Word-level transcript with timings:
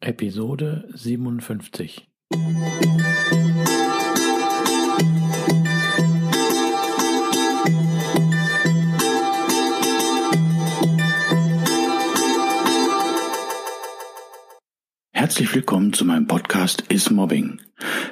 Episode 0.00 0.88
siebenundfünfzig. 0.94 2.06
Herzlich 15.10 15.52
willkommen 15.52 15.92
zu 15.92 16.04
meinem 16.04 16.28
Podcast 16.28 16.84
Is 16.88 17.10
Mobbing, 17.10 17.60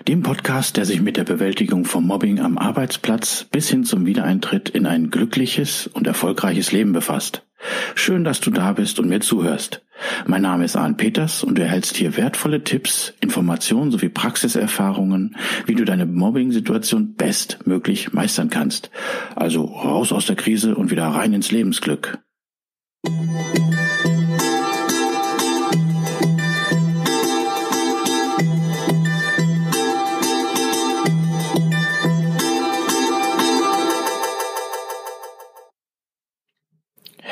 dem 0.09 0.25
Podcast, 0.25 0.77
der 0.77 0.85
sich 0.85 1.01
mit 1.01 1.17
der 1.17 1.25
Bewältigung 1.25 1.85
von 1.85 2.05
Mobbing 2.05 2.41
am 2.41 2.59
Arbeitsplatz 2.59 3.45
bis 3.45 3.71
hin 3.71 3.85
zum 3.85 4.07
Wiedereintritt 4.07 4.69
in 4.69 4.87
ein 4.87 5.11
glückliches 5.11 5.87
und 5.87 6.09
erfolgreiches 6.09 6.73
Leben 6.73 6.93
befasst. 6.93 7.47
Schön, 7.95 8.25
dass 8.25 8.41
du 8.41 8.51
da 8.51 8.73
bist 8.73 8.99
und 8.99 9.09
mir 9.09 9.21
zuhörst. 9.21 9.86
Mein 10.27 10.43
Name 10.43 10.65
ist 10.65 10.77
Arne 10.77 10.95
Peters 10.95 11.43
und 11.43 11.59
du 11.59 11.63
erhältst 11.63 11.97
hier 11.97 12.17
wertvolle 12.17 12.65
Tipps, 12.65 13.15
Informationen 13.21 13.91
sowie 13.91 14.09
Praxiserfahrungen, 14.09 15.37
wie 15.67 15.75
du 15.75 15.85
deine 15.85 16.07
Mobbing-Situation 16.07 17.15
bestmöglich 17.15 18.13
meistern 18.13 18.51
kannst. 18.51 18.91
Also 19.35 19.65
raus 19.65 20.13
aus 20.13 20.27
der 20.27 20.37
Krise 20.37 20.75
und 20.75 20.91
wieder 20.91 21.07
rein 21.07 21.33
ins 21.33 21.51
Lebensglück. 21.51 22.19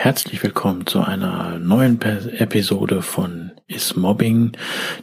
Herzlich 0.05 0.43
willkommen 0.43 0.87
zu 0.87 1.01
einer 1.01 1.59
neuen 1.59 1.99
Episode 2.03 3.01
von 3.01 3.53
Is 3.69 3.97
Mobbing. 3.97 4.53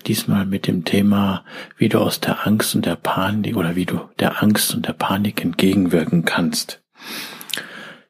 Diesmal 0.05 0.45
mit 0.45 0.67
dem 0.67 0.85
Thema, 0.85 1.43
wie 1.75 1.89
du 1.89 1.97
aus 1.97 2.19
der 2.19 2.45
Angst 2.45 2.75
und 2.75 2.85
der 2.85 2.97
Panik 2.97 3.57
oder 3.57 3.75
wie 3.75 3.87
du 3.87 3.99
der 4.19 4.43
Angst 4.43 4.75
und 4.75 4.87
der 4.87 4.93
Panik 4.93 5.43
entgegenwirken 5.43 6.23
kannst. 6.23 6.83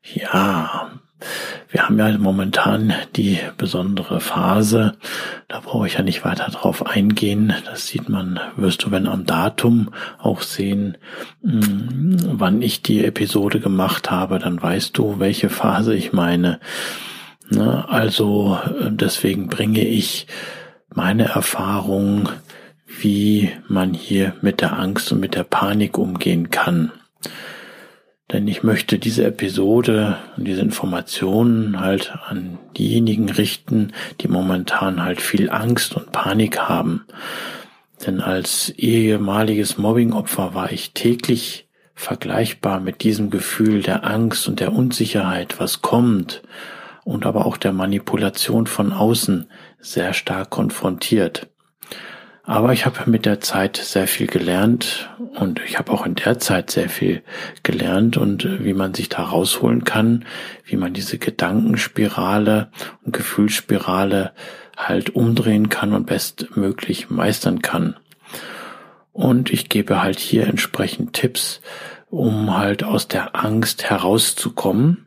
Ja, 0.03 0.99
wir 1.71 1.83
haben 1.83 1.97
ja 1.97 2.17
momentan 2.17 2.93
die 3.15 3.39
besondere 3.57 4.19
Phase, 4.19 4.97
da 5.47 5.61
brauche 5.61 5.87
ich 5.87 5.93
ja 5.93 6.01
nicht 6.01 6.25
weiter 6.25 6.51
drauf 6.51 6.85
eingehen. 6.85 7.53
Das 7.65 7.87
sieht 7.87 8.09
man, 8.09 8.39
wirst 8.57 8.83
du, 8.83 8.91
wenn 8.91 9.07
am 9.07 9.25
Datum 9.25 9.93
auch 10.19 10.41
sehen, 10.41 10.97
hm, 11.41 12.17
wann 12.33 12.61
ich 12.61 12.81
die 12.81 13.05
Episode 13.05 13.61
gemacht 13.61 14.11
habe, 14.11 14.37
dann 14.37 14.61
weißt 14.61 14.97
du, 14.97 15.19
welche 15.19 15.49
Phase 15.49 15.95
ich 15.95 16.11
meine. 16.11 16.59
Also 17.57 18.59
deswegen 18.89 19.47
bringe 19.47 19.85
ich 19.85 20.27
meine 20.93 21.29
Erfahrung, 21.29 22.29
wie 22.85 23.51
man 23.67 23.93
hier 23.93 24.35
mit 24.41 24.61
der 24.61 24.77
Angst 24.77 25.11
und 25.11 25.19
mit 25.19 25.35
der 25.35 25.43
Panik 25.43 25.97
umgehen 25.97 26.49
kann. 26.49 26.91
Denn 28.31 28.47
ich 28.47 28.63
möchte 28.63 28.97
diese 28.97 29.25
Episode 29.25 30.17
und 30.37 30.47
diese 30.47 30.61
Informationen 30.61 31.79
halt 31.81 32.13
an 32.27 32.59
diejenigen 32.77 33.29
richten, 33.29 33.91
die 34.21 34.29
momentan 34.29 35.03
halt 35.03 35.21
viel 35.21 35.49
Angst 35.49 35.95
und 35.95 36.13
Panik 36.13 36.59
haben. 36.59 37.05
Denn 38.05 38.21
als 38.21 38.69
ehemaliges 38.69 39.77
Mobbingopfer 39.77 40.55
war 40.55 40.71
ich 40.71 40.93
täglich 40.93 41.67
vergleichbar 41.93 42.79
mit 42.79 43.03
diesem 43.03 43.29
Gefühl 43.29 43.83
der 43.83 44.05
Angst 44.05 44.47
und 44.47 44.59
der 44.59 44.73
Unsicherheit, 44.73 45.59
was 45.59 45.81
kommt, 45.81 46.41
und 47.03 47.25
aber 47.25 47.45
auch 47.45 47.57
der 47.57 47.73
Manipulation 47.73 48.65
von 48.65 48.93
außen 48.93 49.49
sehr 49.79 50.13
stark 50.13 50.51
konfrontiert. 50.51 51.50
Aber 52.43 52.73
ich 52.73 52.85
habe 52.85 53.09
mit 53.09 53.25
der 53.25 53.39
Zeit 53.39 53.77
sehr 53.77 54.07
viel 54.07 54.25
gelernt 54.27 55.09
und 55.35 55.61
ich 55.65 55.77
habe 55.77 55.91
auch 55.91 56.05
in 56.05 56.15
der 56.15 56.39
Zeit 56.39 56.71
sehr 56.71 56.89
viel 56.89 57.21
gelernt 57.61 58.17
und 58.17 58.63
wie 58.63 58.73
man 58.73 58.95
sich 58.95 59.09
da 59.09 59.23
rausholen 59.23 59.83
kann, 59.83 60.25
wie 60.65 60.75
man 60.75 60.93
diese 60.93 61.19
Gedankenspirale 61.19 62.71
und 63.05 63.13
Gefühlsspirale 63.13 64.33
halt 64.75 65.11
umdrehen 65.11 65.69
kann 65.69 65.93
und 65.93 66.07
bestmöglich 66.07 67.09
meistern 67.11 67.61
kann. 67.61 67.95
Und 69.13 69.51
ich 69.51 69.69
gebe 69.69 70.01
halt 70.01 70.19
hier 70.19 70.47
entsprechend 70.47 71.13
Tipps, 71.13 71.61
um 72.09 72.57
halt 72.57 72.83
aus 72.83 73.07
der 73.07 73.35
Angst 73.35 73.83
herauszukommen, 73.83 75.05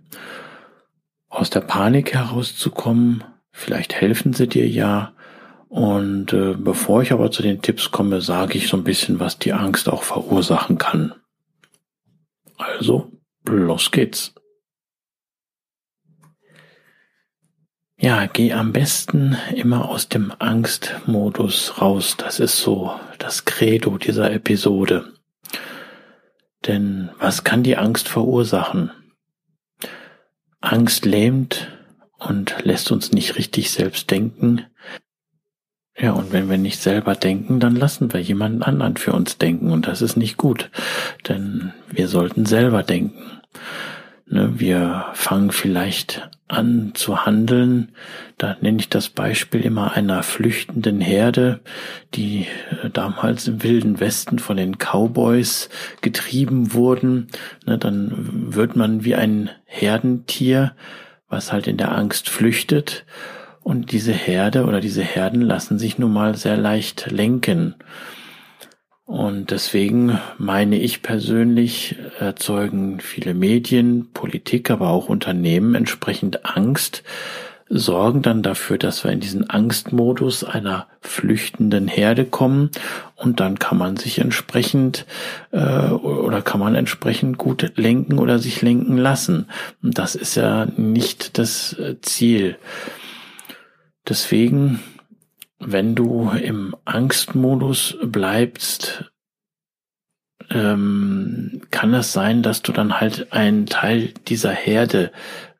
aus 1.28 1.50
der 1.50 1.62
Panik 1.62 2.14
herauszukommen. 2.14 3.24
Vielleicht 3.50 3.94
helfen 3.94 4.34
sie 4.34 4.46
dir 4.46 4.68
ja 4.68 5.14
und 5.74 6.32
äh, 6.32 6.54
bevor 6.56 7.02
ich 7.02 7.10
aber 7.10 7.32
zu 7.32 7.42
den 7.42 7.60
Tipps 7.60 7.90
komme, 7.90 8.20
sage 8.20 8.56
ich 8.56 8.68
so 8.68 8.76
ein 8.76 8.84
bisschen, 8.84 9.18
was 9.18 9.40
die 9.40 9.52
Angst 9.52 9.88
auch 9.88 10.04
verursachen 10.04 10.78
kann. 10.78 11.16
Also, 12.56 13.10
los 13.44 13.90
geht's. 13.90 14.32
Ja, 17.96 18.26
geh 18.26 18.52
am 18.52 18.72
besten 18.72 19.36
immer 19.52 19.88
aus 19.88 20.08
dem 20.08 20.32
Angstmodus 20.38 21.80
raus. 21.80 22.14
Das 22.18 22.38
ist 22.38 22.60
so 22.60 22.92
das 23.18 23.44
Credo 23.44 23.98
dieser 23.98 24.30
Episode. 24.30 25.12
Denn 26.68 27.10
was 27.18 27.42
kann 27.42 27.64
die 27.64 27.76
Angst 27.76 28.06
verursachen? 28.06 28.92
Angst 30.60 31.04
lähmt 31.04 31.76
und 32.16 32.54
lässt 32.62 32.92
uns 32.92 33.10
nicht 33.10 33.34
richtig 33.34 33.72
selbst 33.72 34.12
denken. 34.12 34.66
Ja, 35.96 36.10
und 36.10 36.32
wenn 36.32 36.50
wir 36.50 36.58
nicht 36.58 36.80
selber 36.80 37.14
denken, 37.14 37.60
dann 37.60 37.76
lassen 37.76 38.12
wir 38.12 38.20
jemanden 38.20 38.62
anderen 38.62 38.96
für 38.96 39.12
uns 39.12 39.38
denken. 39.38 39.70
Und 39.70 39.86
das 39.86 40.02
ist 40.02 40.16
nicht 40.16 40.36
gut, 40.36 40.70
denn 41.28 41.72
wir 41.90 42.08
sollten 42.08 42.46
selber 42.46 42.82
denken. 42.82 43.40
Ne, 44.26 44.58
wir 44.58 45.06
fangen 45.12 45.52
vielleicht 45.52 46.28
an 46.48 46.92
zu 46.94 47.24
handeln. 47.24 47.92
Da 48.38 48.56
nenne 48.60 48.78
ich 48.78 48.88
das 48.88 49.08
Beispiel 49.08 49.60
immer 49.60 49.92
einer 49.92 50.22
flüchtenden 50.22 51.00
Herde, 51.00 51.60
die 52.14 52.46
äh, 52.82 52.90
damals 52.90 53.46
im 53.46 53.62
wilden 53.62 54.00
Westen 54.00 54.38
von 54.38 54.56
den 54.56 54.78
Cowboys 54.78 55.68
getrieben 56.00 56.72
wurden. 56.72 57.28
Ne, 57.66 57.78
dann 57.78 58.12
wird 58.54 58.74
man 58.74 59.04
wie 59.04 59.14
ein 59.14 59.50
Herdentier, 59.64 60.74
was 61.28 61.52
halt 61.52 61.68
in 61.68 61.76
der 61.76 61.96
Angst 61.96 62.28
flüchtet 62.28 63.04
und 63.64 63.90
diese 63.92 64.12
Herde 64.12 64.66
oder 64.66 64.80
diese 64.80 65.02
Herden 65.02 65.40
lassen 65.40 65.78
sich 65.78 65.98
nun 65.98 66.12
mal 66.12 66.36
sehr 66.36 66.56
leicht 66.56 67.10
lenken. 67.10 67.74
Und 69.06 69.50
deswegen 69.50 70.18
meine 70.38 70.78
ich 70.78 71.02
persönlich, 71.02 71.96
erzeugen 72.18 73.00
viele 73.00 73.34
Medien, 73.34 74.10
Politik, 74.12 74.70
aber 74.70 74.90
auch 74.90 75.08
Unternehmen 75.08 75.74
entsprechend 75.74 76.44
Angst, 76.44 77.02
sorgen 77.70 78.20
dann 78.20 78.42
dafür, 78.42 78.76
dass 78.76 79.02
wir 79.02 79.12
in 79.12 79.20
diesen 79.20 79.48
Angstmodus 79.48 80.44
einer 80.44 80.86
flüchtenden 81.00 81.88
Herde 81.88 82.26
kommen 82.26 82.70
und 83.16 83.40
dann 83.40 83.58
kann 83.58 83.78
man 83.78 83.96
sich 83.96 84.18
entsprechend 84.18 85.06
äh, 85.52 85.88
oder 85.88 86.42
kann 86.42 86.60
man 86.60 86.74
entsprechend 86.74 87.38
gut 87.38 87.72
lenken 87.76 88.18
oder 88.18 88.38
sich 88.38 88.60
lenken 88.60 88.98
lassen. 88.98 89.46
Und 89.82 89.98
das 89.98 90.14
ist 90.14 90.34
ja 90.34 90.66
nicht 90.76 91.38
das 91.38 91.72
äh, 91.78 91.96
Ziel. 92.02 92.58
Deswegen, 94.08 94.82
wenn 95.58 95.94
du 95.94 96.30
im 96.30 96.76
Angstmodus 96.84 97.96
bleibst, 98.02 99.10
ähm, 100.50 101.62
kann 101.70 101.94
es 101.94 102.12
sein, 102.12 102.42
dass 102.42 102.62
du 102.62 102.72
dann 102.72 103.00
halt 103.00 103.32
ein 103.32 103.66
Teil 103.66 104.12
dieser 104.28 104.52
Herde 104.52 105.10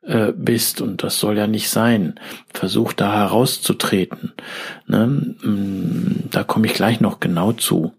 äh, 0.03 0.31
bist 0.31 0.81
und 0.81 1.01
das 1.01 1.19
soll 1.19 1.37
ja 1.37 1.47
nicht 1.47 1.69
sein. 1.69 2.19
Versuch 2.53 2.93
da 2.93 3.13
herauszutreten. 3.13 4.33
Ne? 4.85 5.07
Mm, 5.07 6.29
da 6.29 6.43
komme 6.43 6.67
ich 6.67 6.73
gleich 6.73 7.01
noch 7.01 7.19
genau 7.19 7.51
zu. 7.51 7.93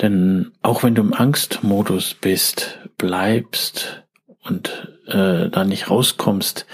Denn 0.00 0.52
auch 0.62 0.82
wenn 0.82 0.94
du 0.94 1.02
im 1.02 1.14
Angstmodus 1.14 2.14
bist, 2.14 2.78
bleibst 2.96 4.04
und 4.42 4.88
äh, 5.06 5.48
da 5.50 5.64
nicht 5.64 5.90
rauskommst, 5.90 6.66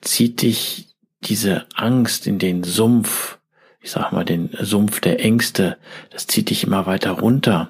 zieht 0.00 0.42
dich 0.42 0.91
diese 1.24 1.66
Angst 1.74 2.26
in 2.26 2.38
den 2.38 2.64
Sumpf, 2.64 3.38
ich 3.80 3.90
sag 3.90 4.12
mal 4.12 4.24
den 4.24 4.50
Sumpf 4.60 5.00
der 5.00 5.20
Ängste, 5.20 5.76
das 6.10 6.26
zieht 6.26 6.50
dich 6.50 6.64
immer 6.64 6.86
weiter 6.86 7.12
runter 7.12 7.68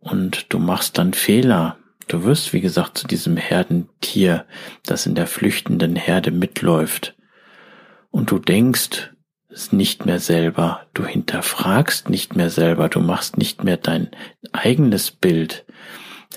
und 0.00 0.52
du 0.52 0.58
machst 0.58 0.98
dann 0.98 1.14
Fehler. 1.14 1.76
Du 2.08 2.24
wirst, 2.24 2.52
wie 2.52 2.60
gesagt, 2.60 2.98
zu 2.98 3.06
diesem 3.06 3.36
Herdentier, 3.36 4.44
das 4.84 5.06
in 5.06 5.14
der 5.14 5.26
flüchtenden 5.26 5.96
Herde 5.96 6.30
mitläuft. 6.30 7.14
Und 8.10 8.30
du 8.30 8.38
denkst 8.38 9.10
es 9.48 9.72
nicht 9.72 10.04
mehr 10.06 10.18
selber, 10.18 10.86
du 10.94 11.04
hinterfragst 11.04 12.10
nicht 12.10 12.36
mehr 12.36 12.50
selber, 12.50 12.88
du 12.88 13.00
machst 13.00 13.38
nicht 13.38 13.64
mehr 13.64 13.76
dein 13.76 14.10
eigenes 14.52 15.10
Bild. 15.10 15.64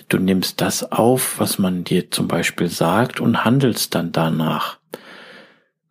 Du 0.09 0.17
nimmst 0.17 0.61
das 0.61 0.91
auf, 0.91 1.39
was 1.39 1.57
man 1.57 1.83
dir 1.83 2.11
zum 2.11 2.27
Beispiel 2.27 2.67
sagt 2.69 3.19
und 3.19 3.43
handelst 3.45 3.95
dann 3.95 4.11
danach. 4.11 4.79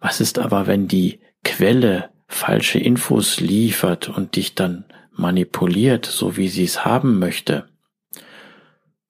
Was 0.05 0.21
ist 0.21 0.39
aber, 0.39 0.67
wenn 0.67 0.87
die 0.87 1.21
Quelle 1.45 2.11
falsche 2.27 2.79
Infos 2.79 3.41
liefert 3.41 4.11
und 4.11 4.37
dich 4.37 4.55
dann 4.55 4.85
manipuliert, 5.12 6.05
so 6.05 6.37
wie 6.37 6.49
sie 6.49 6.65
es 6.65 6.85
haben 6.85 7.19
möchte. 7.19 7.71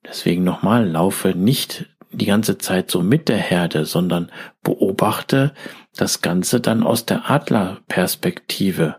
Deswegen 0.06 0.44
nochmal, 0.44 0.88
laufe 0.88 1.30
nicht 1.30 1.86
die 2.12 2.26
ganze 2.26 2.58
Zeit 2.58 2.92
so 2.92 3.02
mit 3.02 3.28
der 3.28 3.38
Herde, 3.38 3.86
sondern 3.86 4.30
beobachte 4.62 5.52
das 5.96 6.22
Ganze 6.22 6.60
dann 6.60 6.84
aus 6.84 7.06
der 7.06 7.28
Adlerperspektive 7.28 8.94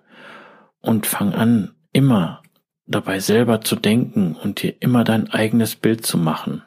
und 0.82 1.06
fang 1.06 1.34
an, 1.34 1.76
immer 1.94 2.44
dabei 2.88 3.22
selber 3.22 3.62
zu 3.62 3.78
denken 3.78 4.36
und 4.36 4.62
dir 4.62 4.76
immer 4.82 5.06
dein 5.06 5.30
eigenes 5.30 5.78
Bild 5.78 6.06
zu 6.06 6.18
machen. 6.18 6.62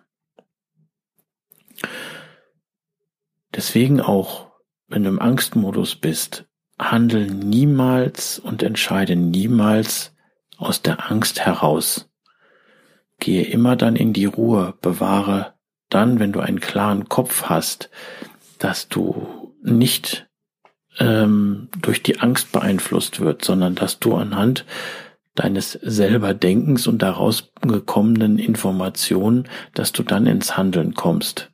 Deswegen 3.54 4.00
auch, 4.00 4.47
wenn 4.88 5.04
du 5.04 5.10
im 5.10 5.20
Angstmodus 5.20 5.96
bist, 5.96 6.46
handel 6.78 7.26
niemals 7.26 8.38
und 8.38 8.62
entscheide 8.62 9.16
niemals 9.16 10.14
aus 10.56 10.82
der 10.82 11.10
Angst 11.10 11.40
heraus. 11.40 12.10
Gehe 13.18 13.44
immer 13.44 13.76
dann 13.76 13.96
in 13.96 14.12
die 14.12 14.26
Ruhe, 14.26 14.74
bewahre 14.80 15.54
dann, 15.88 16.18
wenn 16.18 16.32
du 16.32 16.40
einen 16.40 16.60
klaren 16.60 17.08
Kopf 17.08 17.44
hast, 17.44 17.90
dass 18.58 18.88
du 18.88 19.54
nicht 19.62 20.28
ähm, 20.98 21.68
durch 21.80 22.02
die 22.02 22.20
Angst 22.20 22.52
beeinflusst 22.52 23.20
wird, 23.20 23.44
sondern 23.44 23.74
dass 23.74 23.98
du 23.98 24.14
anhand 24.14 24.64
deines 25.34 25.72
selber 25.72 26.34
Denkens 26.34 26.86
und 26.86 27.00
daraus 27.00 27.52
gekommenen 27.62 28.38
Informationen, 28.38 29.48
dass 29.74 29.92
du 29.92 30.02
dann 30.02 30.26
ins 30.26 30.56
Handeln 30.56 30.94
kommst. 30.94 31.50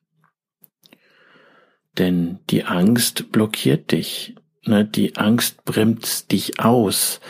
Denn 1.99 2.39
die 2.51 2.65
Angst 2.65 3.31
blockiert 3.33 3.93
dich. 3.93 4.35
Ne? 4.65 4.85
Die 4.85 5.17
Angst 5.17 5.65
bremst 5.65 6.33
dich 6.33 6.61
aus. 6.61 7.21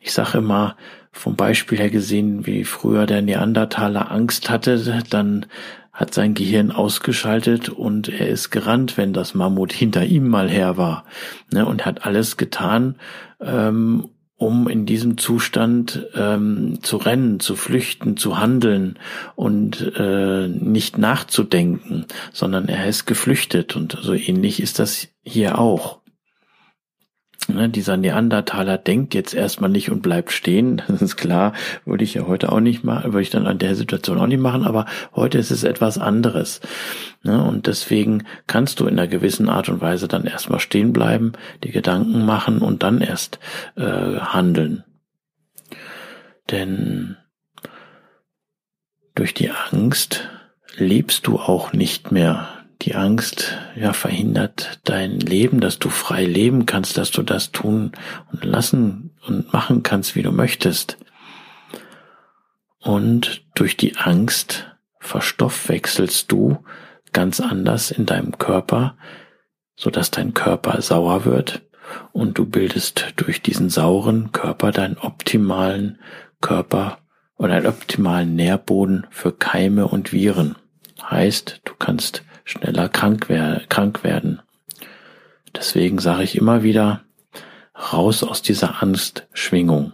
Ich 0.00 0.12
sage 0.12 0.38
immer, 0.38 0.76
vom 1.12 1.36
Beispiel 1.36 1.78
her 1.78 1.90
gesehen, 1.90 2.44
wie 2.46 2.64
früher 2.64 3.06
der 3.06 3.22
Neandertaler 3.22 4.10
Angst 4.10 4.50
hatte, 4.50 5.02
dann 5.10 5.46
hat 5.92 6.12
sein 6.12 6.34
Gehirn 6.34 6.72
ausgeschaltet 6.72 7.68
und 7.68 8.08
er 8.08 8.28
ist 8.28 8.50
gerannt, 8.50 8.96
wenn 8.98 9.12
das 9.12 9.34
Mammut 9.34 9.72
hinter 9.72 10.04
ihm 10.04 10.28
mal 10.28 10.50
her 10.50 10.76
war. 10.76 11.04
Ne, 11.52 11.64
und 11.64 11.86
hat 11.86 12.04
alles 12.04 12.36
getan, 12.36 12.96
ähm, 13.40 14.10
um 14.44 14.68
in 14.68 14.86
diesem 14.86 15.16
Zustand 15.16 16.06
ähm, 16.14 16.78
zu 16.82 16.98
rennen, 16.98 17.40
zu 17.40 17.56
flüchten, 17.56 18.16
zu 18.16 18.38
handeln 18.38 18.98
und 19.34 19.92
äh, 19.96 20.46
nicht 20.48 20.98
nachzudenken, 20.98 22.04
sondern 22.32 22.68
er 22.68 22.86
ist 22.86 23.06
geflüchtet 23.06 23.74
und 23.74 23.98
so 24.00 24.12
ähnlich 24.12 24.60
ist 24.60 24.78
das 24.78 25.08
hier 25.24 25.58
auch. 25.58 26.03
Ne, 27.48 27.68
dieser 27.68 27.96
Neandertaler 27.96 28.78
denkt 28.78 29.14
jetzt 29.14 29.34
erstmal 29.34 29.68
nicht 29.68 29.90
und 29.90 30.02
bleibt 30.02 30.32
stehen. 30.32 30.82
Das 30.94 31.02
ist 31.02 31.16
klar, 31.16 31.52
würde 31.84 32.04
ich 32.04 32.14
ja 32.14 32.26
heute 32.26 32.52
auch 32.52 32.60
nicht 32.60 32.84
machen, 32.84 33.12
würde 33.12 33.22
ich 33.22 33.30
dann 33.30 33.46
an 33.46 33.58
der 33.58 33.74
Situation 33.74 34.18
auch 34.18 34.26
nicht 34.26 34.40
machen, 34.40 34.64
aber 34.64 34.86
heute 35.14 35.38
ist 35.38 35.50
es 35.50 35.64
etwas 35.64 35.98
anderes. 35.98 36.60
Ne, 37.22 37.42
und 37.42 37.66
deswegen 37.66 38.24
kannst 38.46 38.80
du 38.80 38.86
in 38.86 38.98
einer 38.98 39.08
gewissen 39.08 39.48
Art 39.48 39.68
und 39.68 39.80
Weise 39.80 40.08
dann 40.08 40.24
erstmal 40.24 40.60
stehen 40.60 40.92
bleiben, 40.92 41.32
die 41.64 41.72
Gedanken 41.72 42.24
machen 42.24 42.58
und 42.58 42.82
dann 42.82 43.00
erst 43.00 43.38
äh, 43.76 43.82
handeln. 44.20 44.84
Denn 46.50 47.16
durch 49.14 49.34
die 49.34 49.50
Angst 49.50 50.28
lebst 50.76 51.26
du 51.26 51.38
auch 51.38 51.72
nicht 51.72 52.12
mehr 52.12 52.63
die 52.84 52.94
Angst 52.94 53.56
ja 53.76 53.92
verhindert 53.92 54.80
dein 54.84 55.18
Leben, 55.18 55.60
dass 55.60 55.78
du 55.78 55.88
frei 55.88 56.24
leben 56.24 56.66
kannst, 56.66 56.98
dass 56.98 57.10
du 57.10 57.22
das 57.22 57.50
tun 57.50 57.92
und 58.30 58.44
lassen 58.44 59.10
und 59.26 59.52
machen 59.52 59.82
kannst, 59.82 60.16
wie 60.16 60.22
du 60.22 60.32
möchtest. 60.32 60.98
Und 62.80 63.42
durch 63.54 63.78
die 63.78 63.96
Angst 63.96 64.66
verstoffwechselst 64.98 66.30
du 66.30 66.62
ganz 67.12 67.40
anders 67.40 67.90
in 67.90 68.04
deinem 68.04 68.36
Körper, 68.36 68.96
so 69.76 69.88
dass 69.88 70.10
dein 70.10 70.34
Körper 70.34 70.82
sauer 70.82 71.24
wird 71.24 71.62
und 72.12 72.36
du 72.36 72.44
bildest 72.44 73.14
durch 73.16 73.40
diesen 73.40 73.70
sauren 73.70 74.32
Körper 74.32 74.72
deinen 74.72 74.98
optimalen 74.98 75.98
Körper 76.42 76.98
oder 77.36 77.54
einen 77.54 77.66
optimalen 77.66 78.34
Nährboden 78.34 79.06
für 79.10 79.32
Keime 79.32 79.88
und 79.88 80.12
Viren. 80.12 80.56
Heißt, 81.02 81.62
du 81.64 81.72
kannst 81.78 82.24
schneller 82.44 82.88
krank, 82.88 83.28
wer 83.28 83.62
krank 83.68 84.04
werden. 84.04 84.40
Deswegen 85.54 85.98
sage 85.98 86.22
ich 86.22 86.36
immer 86.36 86.62
wieder, 86.62 87.04
raus 87.92 88.22
aus 88.22 88.42
dieser 88.42 88.82
Angstschwingung. 88.82 89.92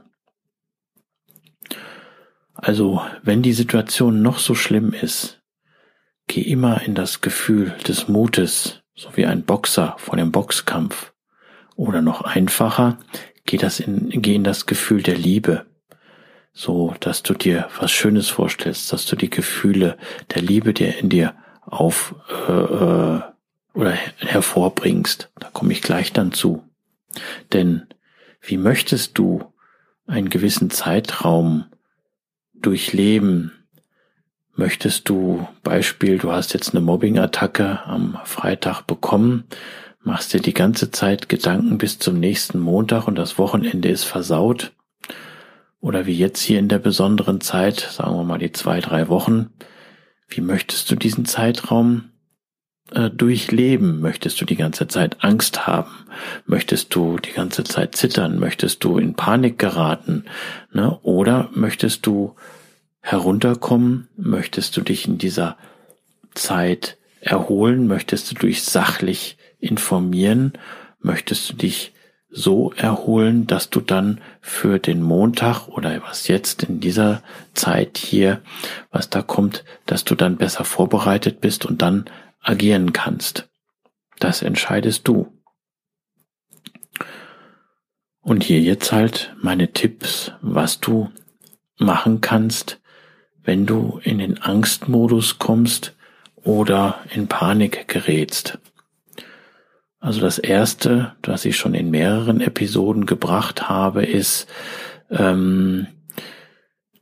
Also, 2.55 3.01
wenn 3.23 3.43
die 3.43 3.55
Situation 3.55 4.21
noch 4.21 4.39
so 4.39 4.55
schlimm 4.55 4.93
ist, 4.93 5.41
geh 6.27 6.43
immer 6.43 6.83
in 6.83 6.95
das 6.95 7.23
Gefühl 7.23 7.75
des 7.89 8.09
Mutes, 8.09 8.83
so 8.95 9.17
wie 9.17 9.25
ein 9.25 9.45
Boxer 9.45 9.95
vor 9.99 10.17
dem 10.17 10.31
Boxkampf. 10.31 11.13
Oder 11.75 12.03
noch 12.03 12.21
einfacher, 12.21 12.99
geh, 13.47 13.57
das 13.57 13.81
in, 13.81 14.11
geh 14.11 14.35
in 14.35 14.45
das 14.45 14.67
Gefühl 14.67 15.03
der 15.03 15.17
Liebe, 15.17 15.65
so 16.53 16.95
dass 17.01 17.23
du 17.23 17.33
dir 17.33 17.69
was 17.79 17.91
Schönes 17.91 18.29
vorstellst, 18.29 18.93
dass 18.93 19.07
du 19.07 19.17
die 19.17 19.31
Gefühle 19.31 19.97
der 20.35 20.43
Liebe 20.43 20.75
dir 20.75 20.99
in 20.99 21.09
dir 21.09 21.35
auf 21.71 22.15
äh, 22.49 22.53
äh, 22.53 23.21
oder 23.73 23.93
hervorbringst. 24.19 25.31
Da 25.39 25.49
komme 25.53 25.73
ich 25.73 25.83
gleich 25.83 26.13
dann 26.13 26.33
zu. 26.33 26.65
Denn 27.53 27.87
wie 28.41 28.57
möchtest 28.57 29.19
du 29.19 29.45
einen 30.07 30.29
gewissen 30.29 30.71
Zeitraum 30.71 31.67
durchleben? 32.55 33.53
Möchtest 34.55 35.09
du, 35.09 35.47
Beispiel, 35.63 36.19
du 36.19 36.33
hast 36.33 36.53
jetzt 36.53 36.75
eine 36.75 36.81
Mobbing-Attacke 36.81 37.81
am 37.87 38.19
Freitag 38.25 38.83
bekommen, 38.83 39.45
machst 40.03 40.35
dir 40.35 40.41
die 40.41 40.55
ganze 40.55 40.91
Zeit 40.91 41.29
Gedanken 41.29 41.79
bis 41.79 41.99
zum 41.99 42.19
nächsten 42.19 42.59
Montag 42.59 43.07
und 43.07 43.15
das 43.15 43.39
Wochenende 43.39 43.89
ist 43.89 44.05
versaut? 44.05 44.73
Oder 45.81 46.05
wie 46.05 46.17
jetzt 46.17 46.43
hier 46.43 46.59
in 46.59 46.69
der 46.69 46.79
besonderen 46.79 47.41
Zeit, 47.41 47.81
sagen 47.81 48.15
wir 48.15 48.25
mal 48.25 48.39
die 48.39 48.53
zwei, 48.53 48.81
drei 48.81 49.09
Wochen, 49.09 49.51
wie 50.31 50.41
möchtest 50.41 50.91
du 50.91 50.97
diesen 50.97 51.25
Zeitraum 51.25 52.11
äh, 52.93 53.11
durchleben? 53.11 54.01
Möchtest 54.01 54.41
du 54.41 54.45
die 54.45 54.57
ganze 54.57 54.89
Zeit 54.89 55.23
Angst 55.23 55.67
haben? 55.67 55.91
Möchtest 56.47 56.95
du 56.95 57.19
die 57.19 57.33
ganze 57.33 57.65
Zeit 57.65 57.97
zittern? 57.97 58.39
Möchtest 58.39 58.83
du 58.85 58.99
in 58.99 59.15
Panik 59.15 59.59
geraten? 59.59 60.25
Ne? 60.73 60.99
Oder 61.03 61.51
möchtest 61.53 62.07
du 62.07 62.35
herunterkommen? 63.01 64.09
Möchtest 64.17 64.77
du 64.77 64.81
dich 64.83 65.07
in 65.07 65.19
dieser 65.19 65.57
Zeit 66.35 66.97
erholen? 67.21 67.87
Möchtest 67.87 68.31
du 68.31 68.47
dich 68.47 68.63
sachlich 68.63 69.37
informieren? 69.59 70.53
Möchtest 71.01 71.51
du 71.51 71.55
dich 71.57 71.93
so 72.31 72.73
erholen, 72.73 73.47
dass 73.47 73.71
du 73.71 73.81
dann 73.81 74.21
für 74.41 74.79
den 74.79 75.03
Montag 75.03 75.69
oder 75.69 76.01
was 76.03 76.29
jetzt 76.29 76.63
in 76.63 76.81
dieser 76.81 77.23
Zeit 77.55 77.99
hier, 77.99 78.41
was 78.91 79.11
da 79.11 79.23
kommt, 79.23 79.65
dass 79.87 80.05
du 80.05 80.15
dann 80.15 80.37
besser 80.37 80.65
vorbereitet 80.65 81.41
bist 81.41 81.67
und 81.67 81.83
dann 81.83 82.05
agieren 82.41 82.93
kannst. 82.93 83.49
Das 84.21 84.43
entscheidest 84.43 85.09
du. 85.09 85.33
Und 88.21 88.45
hier 88.45 88.61
jetzt 88.61 88.93
halt 88.93 89.35
meine 89.43 89.73
Tipps, 89.73 90.33
was 90.41 90.79
du 90.79 91.11
machen 91.79 92.21
kannst, 92.21 92.81
wenn 93.43 93.67
du 93.67 94.01
in 94.05 94.19
den 94.19 94.41
Angstmodus 94.41 95.39
kommst 95.39 95.97
oder 96.37 97.01
in 97.13 97.27
Panik 97.27 97.89
gerätst. 97.89 98.59
Also 100.01 100.21
das 100.21 100.39
erste, 100.39 101.15
was 101.23 101.45
ich 101.45 101.57
schon 101.57 101.75
in 101.75 101.91
mehreren 101.91 102.41
Episoden 102.41 103.05
gebracht 103.05 103.69
habe, 103.69 104.05
ist, 104.05 104.49
ähm, 105.11 105.87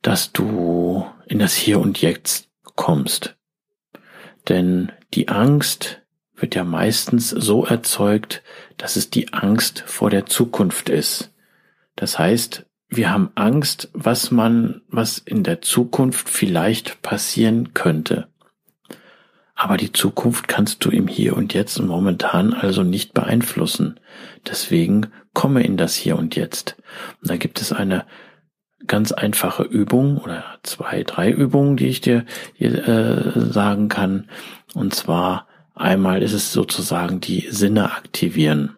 dass 0.02 0.32
du 0.32 1.06
in 1.26 1.38
das 1.38 1.54
Hier 1.54 1.78
und 1.80 2.02
Jetzt 2.02 2.48
kommst. 2.74 3.36
Denn 4.48 4.90
die 5.14 5.28
Angst 5.28 6.02
wird 6.34 6.54
ja 6.54 6.64
meistens 6.64 7.30
so 7.30 7.64
erzeugt, 7.64 8.42
dass 8.76 8.96
es 8.96 9.10
die 9.10 9.32
Angst 9.32 9.84
vor 9.86 10.10
der 10.10 10.26
Zukunft 10.26 10.88
ist. 10.88 11.32
Das 11.96 12.18
heißt, 12.18 12.66
wir 12.88 13.10
haben 13.10 13.30
Angst, 13.34 13.90
was 13.92 14.30
man, 14.30 14.82
was 14.88 15.18
in 15.18 15.42
der 15.42 15.60
Zukunft 15.60 16.28
vielleicht 16.28 17.02
passieren 17.02 17.74
könnte. 17.74 18.27
Aber 19.60 19.76
die 19.76 19.92
Zukunft 19.92 20.46
kannst 20.46 20.84
du 20.84 20.90
im 20.90 21.08
Hier 21.08 21.36
und 21.36 21.52
Jetzt 21.52 21.80
und 21.80 21.88
momentan 21.88 22.54
also 22.54 22.84
nicht 22.84 23.12
beeinflussen. 23.12 23.98
Deswegen 24.46 25.08
komme 25.34 25.64
in 25.64 25.76
das 25.76 25.96
Hier 25.96 26.16
und 26.16 26.36
Jetzt. 26.36 26.76
Und 27.20 27.28
da 27.28 27.36
gibt 27.36 27.60
es 27.60 27.72
eine 27.72 28.06
ganz 28.86 29.10
einfache 29.10 29.64
Übung 29.64 30.18
oder 30.18 30.44
zwei, 30.62 31.02
drei 31.02 31.32
Übungen, 31.32 31.76
die 31.76 31.88
ich 31.88 32.00
dir 32.00 32.24
äh, 32.60 33.40
sagen 33.50 33.88
kann. 33.88 34.30
Und 34.74 34.94
zwar 34.94 35.48
einmal 35.74 36.22
ist 36.22 36.34
es 36.34 36.52
sozusagen 36.52 37.18
die 37.18 37.48
Sinne 37.50 37.90
aktivieren. 37.90 38.76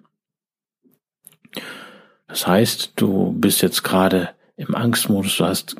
Das 2.26 2.46
heißt, 2.46 2.94
du 2.96 3.32
bist 3.32 3.60
jetzt 3.60 3.82
gerade 3.82 4.30
im 4.56 4.74
Angstmodus, 4.74 5.36
du 5.36 5.44
hast 5.44 5.76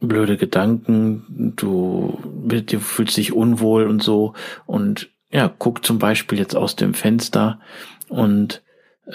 blöde 0.00 0.36
Gedanken, 0.36 1.54
du, 1.56 2.18
du 2.46 2.80
fühlst 2.80 3.16
dich 3.16 3.32
unwohl 3.32 3.86
und 3.86 4.02
so. 4.02 4.34
Und 4.66 5.10
ja, 5.30 5.52
guck 5.58 5.84
zum 5.84 5.98
Beispiel 5.98 6.38
jetzt 6.38 6.56
aus 6.56 6.76
dem 6.76 6.94
Fenster 6.94 7.60
und 8.08 8.62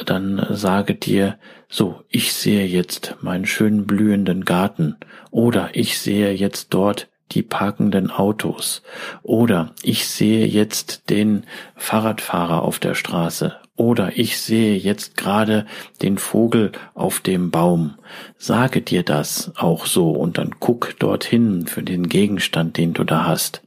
dann 0.05 0.45
sage 0.49 0.95
dir, 0.95 1.37
so, 1.69 2.03
ich 2.09 2.33
sehe 2.33 2.65
jetzt 2.65 3.15
meinen 3.21 3.45
schönen 3.45 3.85
blühenden 3.85 4.45
Garten. 4.45 4.97
Oder 5.31 5.69
ich 5.73 5.99
sehe 5.99 6.33
jetzt 6.33 6.73
dort 6.73 7.09
die 7.31 7.43
parkenden 7.43 8.11
Autos. 8.11 8.83
Oder 9.21 9.73
ich 9.83 10.07
sehe 10.07 10.45
jetzt 10.45 11.09
den 11.09 11.45
Fahrradfahrer 11.75 12.63
auf 12.63 12.79
der 12.79 12.95
Straße 12.95 13.55
oder 13.75 14.17
ich 14.17 14.39
sehe 14.39 14.77
jetzt 14.77 15.17
gerade 15.17 15.65
den 16.01 16.17
Vogel 16.17 16.71
auf 16.93 17.19
dem 17.19 17.49
Baum. 17.49 17.95
Sage 18.37 18.81
dir 18.81 19.03
das 19.03 19.51
auch 19.55 19.85
so 19.85 20.11
und 20.11 20.37
dann 20.37 20.55
guck 20.59 20.97
dorthin 20.99 21.65
für 21.67 21.83
den 21.83 22.07
Gegenstand, 22.07 22.77
den 22.77 22.93
du 22.93 23.03
da 23.03 23.25
hast. 23.25 23.63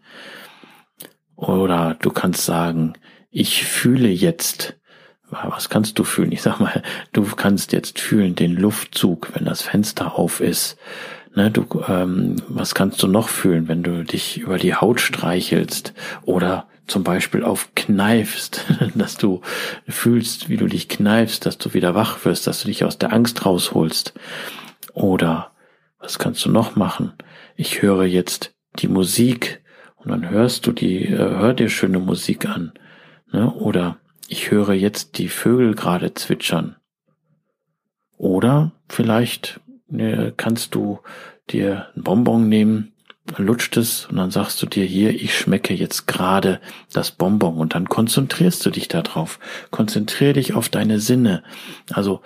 Oder 1.35 1.97
du 2.01 2.11
kannst 2.11 2.45
sagen, 2.45 2.95
ich 3.31 3.65
fühle 3.65 4.09
jetzt 4.09 4.77
was 5.31 5.69
kannst 5.69 5.99
du 5.99 6.05
fühlen? 6.05 6.33
Ich 6.33 6.43
sag 6.43 6.61
mal, 6.61 6.83
du 7.13 7.25
kannst 7.25 7.73
jetzt 7.73 7.99
fühlen 7.99 8.35
den 8.35 8.55
Luftzug, 8.55 9.35
wenn 9.35 9.45
das 9.45 9.63
Fenster 9.63 10.17
auf 10.17 10.41
ist. 10.41 10.79
Ne, 11.35 11.51
du, 11.51 11.67
ähm, 11.87 12.37
was 12.49 12.75
kannst 12.75 13.03
du 13.03 13.09
noch 13.09 13.29
fühlen, 13.29 13.69
wenn 13.69 13.83
du 13.83 14.05
dich 14.05 14.39
über 14.39 14.57
die 14.57 14.75
Haut 14.75 15.01
streichelst 15.01 15.93
oder 16.23 16.69
zum 16.87 17.03
Beispiel 17.05 17.45
auf 17.45 17.71
kneifst, 17.75 18.65
dass 18.95 19.17
du 19.17 19.41
fühlst, 19.89 20.49
wie 20.49 20.57
du 20.57 20.67
dich 20.67 20.89
kneifst, 20.89 21.47
dass 21.47 21.59
du 21.59 21.75
wieder 21.75 21.95
wach 21.95 22.25
wirst, 22.25 22.47
dass 22.47 22.63
du 22.63 22.69
dich 22.69 22.85
aus 22.85 22.99
der 22.99 23.13
Angst 23.13 23.45
rausholst. 23.45 24.15
Oder 24.93 25.53
was 25.99 26.19
kannst 26.19 26.45
du 26.45 26.51
noch 26.51 26.77
machen? 26.77 27.13
Ich 27.57 27.83
höre 27.83 28.05
jetzt 28.05 28.55
die 28.79 28.89
Musik 28.89 29.63
und 29.97 30.11
dann 30.11 30.29
hörst 30.31 30.67
du 30.67 30.73
die, 30.73 31.07
äh, 31.07 31.17
hör 31.17 31.55
dir 31.55 31.69
schöne 31.69 31.99
Musik 31.99 32.47
an. 32.47 32.73
Ne? 33.33 33.53
Oder 33.53 33.99
ich 34.29 34.51
höre 34.51 34.73
jetzt 34.73 35.19
die 35.19 35.29
Vögel 35.29 35.75
gerade 35.75 36.15
zwitschern. 36.15 36.77
Oder 38.17 38.73
vielleicht 38.89 39.61
ne, 39.89 40.33
kannst 40.37 40.75
du 40.75 41.01
dir 41.51 41.89
ein 41.97 42.03
Bonbon 42.03 42.49
nehmen 42.49 42.93
lutscht 43.37 43.77
es 43.77 44.07
und 44.07 44.17
dann 44.17 44.31
sagst 44.31 44.63
du 44.63 44.67
dir 44.67 44.85
hier, 44.85 45.11
ich 45.11 45.37
schmecke 45.37 45.75
jetzt 45.75 46.07
gerade 46.07 46.61
das 46.93 47.11
Bonbon 47.11 47.57
und 47.57 47.75
dann 47.75 47.89
konzentrierst 47.89 48.65
du 48.65 48.71
dich 48.71 48.89
darauf. 48.89 49.39
Konzentrier 49.71 50.33
dich 50.33 50.55
auf 50.55 50.69
deine 50.69 51.01
Sinne. 51.01 51.43
Also 51.93 52.21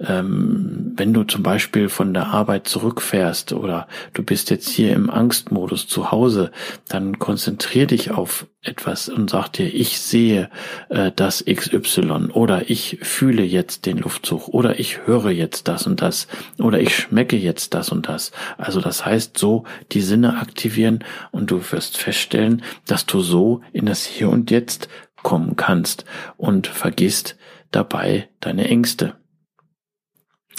ähm, 0.00 0.92
wenn 0.96 1.12
du 1.12 1.24
zum 1.24 1.42
Beispiel 1.42 1.88
von 1.88 2.14
der 2.14 2.28
Arbeit 2.28 2.66
zurückfährst 2.68 3.52
oder 3.52 3.86
du 4.12 4.22
bist 4.22 4.50
jetzt 4.50 4.68
hier 4.68 4.92
im 4.92 5.10
Angstmodus 5.10 5.86
zu 5.86 6.10
Hause, 6.10 6.50
dann 6.88 7.18
konzentrier 7.18 7.86
dich 7.86 8.10
auf 8.10 8.46
etwas 8.62 9.08
und 9.08 9.30
sag 9.30 9.48
dir, 9.48 9.72
ich 9.72 10.00
sehe 10.00 10.50
äh, 10.88 11.12
das 11.14 11.44
XY 11.44 12.30
oder 12.32 12.70
ich 12.70 12.98
fühle 13.02 13.42
jetzt 13.42 13.86
den 13.86 13.98
Luftzug 13.98 14.48
oder 14.48 14.78
ich 14.78 15.06
höre 15.06 15.30
jetzt 15.30 15.68
das 15.68 15.86
und 15.86 16.02
das 16.02 16.26
oder 16.58 16.80
ich 16.80 16.96
schmecke 16.96 17.36
jetzt 17.36 17.74
das 17.74 17.90
und 17.90 18.08
das. 18.08 18.32
Also 18.58 18.80
das 18.80 19.04
heißt 19.04 19.38
so 19.38 19.64
die 19.92 20.00
Sinne 20.00 20.38
aktivieren 20.38 21.04
und 21.30 21.50
du 21.50 21.60
wirst 21.70 21.98
feststellen, 21.98 22.62
dass 22.86 23.06
du 23.06 23.20
so 23.20 23.60
in 23.72 23.86
das 23.86 24.04
Hier 24.04 24.28
und 24.28 24.50
Jetzt 24.50 24.88
kommen 25.22 25.56
kannst 25.56 26.04
und 26.36 26.66
vergisst 26.66 27.36
dabei 27.70 28.28
deine 28.40 28.68
Ängste. 28.68 29.14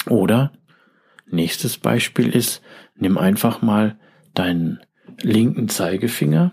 Oder 0.08 0.52
nächstes 1.30 1.78
Beispiel 1.78 2.30
ist, 2.30 2.62
nimm 2.96 3.18
einfach 3.18 3.62
mal 3.62 3.98
deinen 4.34 4.80
linken 5.22 5.70
Zeigefinger. 5.70 6.52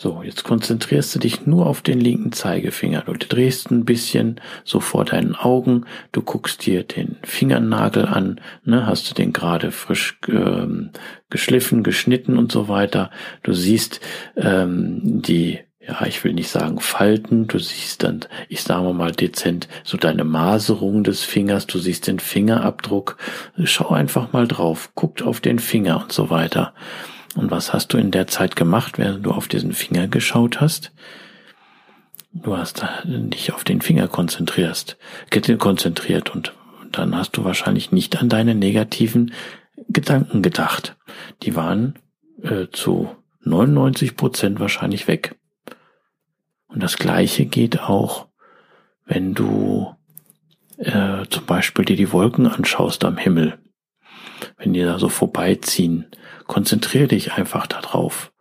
So, 0.00 0.22
jetzt 0.22 0.44
konzentrierst 0.44 1.12
du 1.16 1.18
dich 1.18 1.44
nur 1.44 1.66
auf 1.66 1.82
den 1.82 1.98
linken 1.98 2.30
Zeigefinger. 2.30 3.02
Du 3.02 3.14
drehst 3.14 3.72
ein 3.72 3.84
bisschen 3.84 4.40
so 4.62 4.78
vor 4.78 5.04
deinen 5.04 5.34
Augen. 5.34 5.86
Du 6.12 6.22
guckst 6.22 6.64
dir 6.64 6.84
den 6.84 7.16
Fingernagel 7.24 8.06
an. 8.06 8.40
Ne, 8.62 8.86
hast 8.86 9.10
du 9.10 9.14
den 9.14 9.32
gerade 9.32 9.72
frisch 9.72 10.20
ähm, 10.28 10.90
geschliffen, 11.30 11.82
geschnitten 11.82 12.38
und 12.38 12.52
so 12.52 12.68
weiter. 12.68 13.10
Du 13.42 13.52
siehst 13.52 14.00
ähm, 14.36 15.00
die 15.02 15.58
ja, 15.88 16.04
ich 16.06 16.22
will 16.22 16.34
nicht 16.34 16.50
sagen 16.50 16.80
Falten, 16.80 17.46
du 17.48 17.58
siehst 17.58 18.02
dann, 18.02 18.20
ich 18.50 18.62
sage 18.62 18.92
mal 18.92 19.10
dezent, 19.10 19.68
so 19.84 19.96
deine 19.96 20.24
Maserung 20.24 21.02
des 21.02 21.22
Fingers, 21.22 21.66
du 21.66 21.78
siehst 21.78 22.06
den 22.06 22.18
Fingerabdruck, 22.18 23.16
schau 23.64 23.88
einfach 23.88 24.32
mal 24.34 24.46
drauf, 24.46 24.90
guckt 24.94 25.22
auf 25.22 25.40
den 25.40 25.58
Finger 25.58 26.02
und 26.02 26.12
so 26.12 26.28
weiter. 26.28 26.74
Und 27.36 27.50
was 27.50 27.72
hast 27.72 27.94
du 27.94 27.98
in 27.98 28.10
der 28.10 28.26
Zeit 28.26 28.54
gemacht, 28.54 28.98
während 28.98 29.24
du 29.24 29.30
auf 29.30 29.48
diesen 29.48 29.72
Finger 29.72 30.08
geschaut 30.08 30.60
hast? 30.60 30.92
Du 32.34 32.54
hast 32.54 32.84
dich 33.04 33.54
auf 33.54 33.64
den 33.64 33.80
Finger 33.80 34.08
konzentrierst, 34.08 34.98
konzentriert 35.58 36.34
und 36.34 36.52
dann 36.92 37.16
hast 37.16 37.32
du 37.32 37.44
wahrscheinlich 37.44 37.92
nicht 37.92 38.20
an 38.20 38.28
deine 38.28 38.54
negativen 38.54 39.32
Gedanken 39.88 40.42
gedacht. 40.42 40.96
Die 41.42 41.56
waren 41.56 41.94
äh, 42.42 42.66
zu 42.70 43.10
99 43.44 44.16
Prozent 44.16 44.60
wahrscheinlich 44.60 45.08
weg. 45.08 45.37
Und 46.68 46.82
das 46.82 46.96
Gleiche 46.96 47.46
geht 47.46 47.80
auch, 47.80 48.28
wenn 49.04 49.34
du 49.34 49.94
äh, 50.76 51.24
zum 51.28 51.46
Beispiel 51.46 51.84
dir 51.84 51.96
die 51.96 52.12
Wolken 52.12 52.46
anschaust 52.46 53.04
am 53.04 53.16
Himmel. 53.16 53.58
Wenn 54.56 54.72
die 54.72 54.82
da 54.82 54.98
so 54.98 55.08
vorbeiziehen, 55.08 56.06
konzentriere 56.46 57.08
dich 57.08 57.32
einfach 57.32 57.66
darauf. 57.66 58.32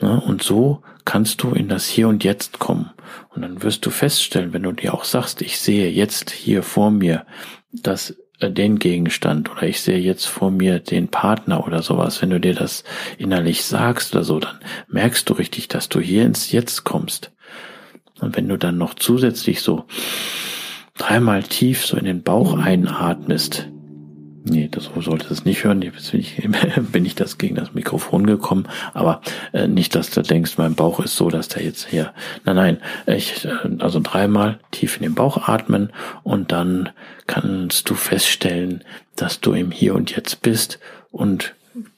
Ne? 0.00 0.20
Und 0.20 0.42
so 0.42 0.82
kannst 1.04 1.42
du 1.42 1.52
in 1.52 1.68
das 1.68 1.86
Hier 1.86 2.08
und 2.08 2.24
Jetzt 2.24 2.58
kommen. 2.58 2.90
Und 3.30 3.42
dann 3.42 3.62
wirst 3.62 3.84
du 3.84 3.90
feststellen, 3.90 4.52
wenn 4.52 4.62
du 4.62 4.72
dir 4.72 4.94
auch 4.94 5.04
sagst, 5.04 5.42
ich 5.42 5.58
sehe 5.58 5.90
jetzt 5.90 6.30
hier 6.30 6.62
vor 6.62 6.90
mir 6.90 7.26
das 7.72 8.16
äh, 8.40 8.50
den 8.50 8.78
Gegenstand 8.78 9.50
oder 9.50 9.64
ich 9.64 9.80
sehe 9.80 9.98
jetzt 9.98 10.26
vor 10.26 10.50
mir 10.50 10.78
den 10.78 11.08
Partner 11.08 11.66
oder 11.66 11.82
sowas, 11.82 12.22
wenn 12.22 12.30
du 12.30 12.40
dir 12.40 12.54
das 12.54 12.84
innerlich 13.18 13.64
sagst 13.64 14.14
oder 14.14 14.24
so, 14.24 14.38
dann 14.38 14.60
merkst 14.88 15.28
du 15.28 15.34
richtig, 15.34 15.68
dass 15.68 15.88
du 15.88 16.00
hier 16.00 16.24
ins 16.24 16.52
Jetzt 16.52 16.84
kommst. 16.84 17.32
Und 18.20 18.36
wenn 18.36 18.48
du 18.48 18.56
dann 18.56 18.78
noch 18.78 18.94
zusätzlich 18.94 19.62
so 19.62 19.84
dreimal 20.96 21.42
tief 21.42 21.86
so 21.86 21.96
in 21.96 22.04
den 22.04 22.22
Bauch 22.22 22.58
einatmest, 22.58 23.68
nee, 24.44 24.68
das 24.70 24.84
so 24.84 25.00
sollte 25.00 25.32
es 25.32 25.44
nicht 25.44 25.64
hören, 25.64 25.82
jetzt 25.82 26.10
bin 26.10 26.20
ich, 26.20 26.48
bin 26.92 27.04
ich 27.04 27.14
das 27.14 27.38
gegen 27.38 27.54
das 27.54 27.74
Mikrofon 27.74 28.26
gekommen, 28.26 28.68
aber 28.94 29.20
äh, 29.52 29.68
nicht, 29.68 29.94
dass 29.94 30.10
du 30.10 30.22
denkst, 30.22 30.58
mein 30.58 30.74
Bauch 30.74 31.00
ist 31.00 31.16
so, 31.16 31.28
dass 31.30 31.48
der 31.48 31.62
jetzt 31.62 31.88
hier, 31.88 32.12
nein, 32.44 32.56
nein, 32.56 32.78
ich, 33.06 33.44
äh, 33.44 33.50
also 33.78 34.00
dreimal 34.02 34.58
tief 34.70 34.96
in 34.96 35.02
den 35.02 35.14
Bauch 35.14 35.48
atmen 35.48 35.92
und 36.22 36.52
dann 36.52 36.90
kannst 37.26 37.88
du 37.90 37.94
feststellen, 37.94 38.84
dass 39.16 39.40
du 39.40 39.52
im 39.52 39.70
Hier 39.70 39.94
und 39.94 40.14
Jetzt 40.14 40.42
bist 40.42 40.78
und 41.10 41.54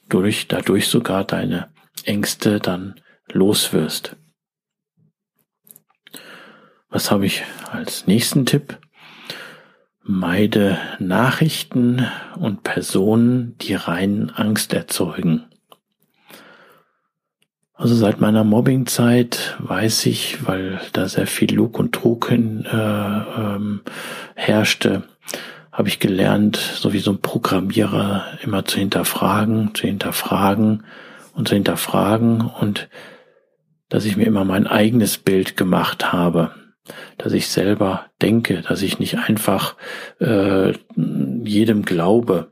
durch, 0.09 0.47
dadurch 0.47 0.87
sogar 0.87 1.23
deine 1.23 1.69
Ängste 2.03 2.59
dann 2.59 2.95
loswirst. 3.31 4.15
Was 6.93 7.09
habe 7.09 7.25
ich 7.25 7.43
als 7.71 8.05
nächsten 8.05 8.45
Tipp? 8.45 8.77
Meide 10.03 10.77
Nachrichten 10.99 12.05
und 12.37 12.63
Personen, 12.63 13.55
die 13.59 13.75
rein 13.75 14.29
Angst 14.29 14.73
erzeugen. 14.73 15.45
Also 17.75 17.95
seit 17.95 18.19
meiner 18.19 18.43
Mobbingzeit 18.43 19.55
weiß 19.59 20.05
ich, 20.07 20.45
weil 20.45 20.81
da 20.91 21.07
sehr 21.07 21.27
viel 21.27 21.53
Lug 21.55 21.79
und 21.79 21.95
Trug 21.95 22.27
hin, 22.27 22.65
äh, 22.65 22.75
ähm, 22.75 23.81
herrschte, 24.35 25.03
habe 25.71 25.87
ich 25.87 25.99
gelernt, 25.99 26.57
so 26.57 26.91
wie 26.91 26.99
so 26.99 27.11
ein 27.11 27.21
Programmierer 27.21 28.25
immer 28.43 28.65
zu 28.65 28.77
hinterfragen, 28.79 29.73
zu 29.75 29.87
hinterfragen 29.87 30.83
und 31.33 31.47
zu 31.47 31.55
hinterfragen 31.55 32.41
und 32.41 32.89
dass 33.87 34.03
ich 34.03 34.17
mir 34.17 34.25
immer 34.25 34.43
mein 34.43 34.67
eigenes 34.67 35.17
Bild 35.17 35.55
gemacht 35.55 36.11
habe 36.11 36.51
dass 37.17 37.33
ich 37.33 37.47
selber 37.47 38.07
denke, 38.21 38.61
dass 38.61 38.81
ich 38.81 38.99
nicht 38.99 39.17
einfach 39.19 39.75
äh, 40.19 40.73
jedem 40.95 41.83
glaube 41.83 42.51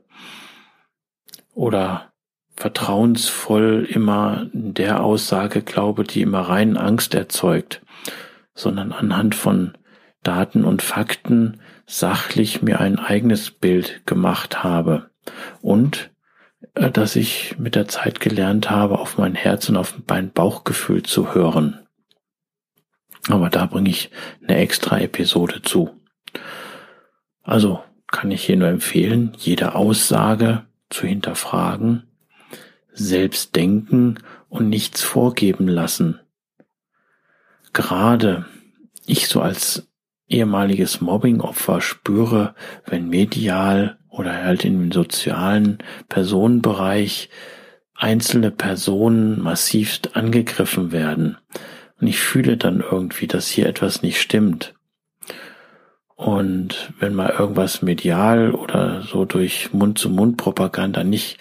oder 1.54 2.12
vertrauensvoll 2.56 3.86
immer 3.90 4.46
der 4.52 5.02
Aussage 5.02 5.62
glaube, 5.62 6.04
die 6.04 6.22
immer 6.22 6.40
rein 6.40 6.76
Angst 6.76 7.14
erzeugt, 7.14 7.82
sondern 8.54 8.92
anhand 8.92 9.34
von 9.34 9.76
Daten 10.22 10.64
und 10.64 10.82
Fakten 10.82 11.60
sachlich 11.86 12.62
mir 12.62 12.80
ein 12.80 12.98
eigenes 12.98 13.50
Bild 13.50 14.06
gemacht 14.06 14.62
habe 14.62 15.10
und 15.62 16.10
äh, 16.74 16.90
dass 16.90 17.16
ich 17.16 17.56
mit 17.58 17.74
der 17.74 17.88
Zeit 17.88 18.20
gelernt 18.20 18.70
habe, 18.70 18.98
auf 18.98 19.18
mein 19.18 19.34
Herz 19.34 19.68
und 19.68 19.76
auf 19.76 19.94
mein 20.06 20.30
Bauchgefühl 20.30 21.02
zu 21.02 21.34
hören. 21.34 21.79
Aber 23.32 23.50
da 23.50 23.66
bringe 23.66 23.90
ich 23.90 24.10
eine 24.42 24.58
extra 24.58 24.98
Episode 25.00 25.62
zu. 25.62 25.90
Also 27.42 27.80
kann 28.08 28.30
ich 28.30 28.44
hier 28.44 28.56
nur 28.56 28.68
empfehlen, 28.68 29.32
jede 29.38 29.74
Aussage 29.74 30.64
zu 30.88 31.06
hinterfragen, 31.06 32.04
selbst 32.92 33.54
denken 33.54 34.18
und 34.48 34.68
nichts 34.68 35.02
vorgeben 35.02 35.68
lassen. 35.68 36.18
Gerade 37.72 38.46
ich 39.06 39.28
so 39.28 39.40
als 39.40 39.88
ehemaliges 40.28 41.00
Mobbingopfer 41.00 41.80
spüre, 41.80 42.54
wenn 42.86 43.08
medial 43.08 43.98
oder 44.08 44.34
halt 44.42 44.64
im 44.64 44.90
sozialen 44.92 45.78
Personenbereich 46.08 47.30
einzelne 47.94 48.50
Personen 48.50 49.40
massivst 49.40 50.16
angegriffen 50.16 50.90
werden. 50.90 51.36
Und 52.00 52.06
ich 52.06 52.20
fühle 52.20 52.56
dann 52.56 52.80
irgendwie, 52.80 53.26
dass 53.26 53.48
hier 53.48 53.66
etwas 53.66 54.02
nicht 54.02 54.20
stimmt. 54.20 54.74
Und 56.16 56.92
wenn 56.98 57.14
mal 57.14 57.30
irgendwas 57.30 57.82
medial 57.82 58.52
oder 58.52 59.02
so 59.02 59.24
durch 59.24 59.72
Mund-zu-Mund-Propaganda 59.72 61.04
nicht 61.04 61.38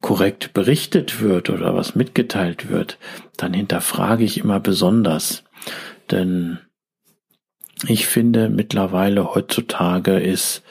korrekt 0.00 0.52
berichtet 0.52 1.20
wird 1.20 1.50
oder 1.50 1.74
was 1.74 1.94
mitgeteilt 1.94 2.68
wird, 2.68 2.98
dann 3.36 3.54
hinterfrage 3.54 4.24
ich 4.24 4.38
immer 4.38 4.60
besonders. 4.60 5.44
Denn 6.10 6.58
ich 7.86 8.06
finde 8.06 8.48
mittlerweile 8.48 9.34
heutzutage 9.34 10.18
ist 10.18 10.62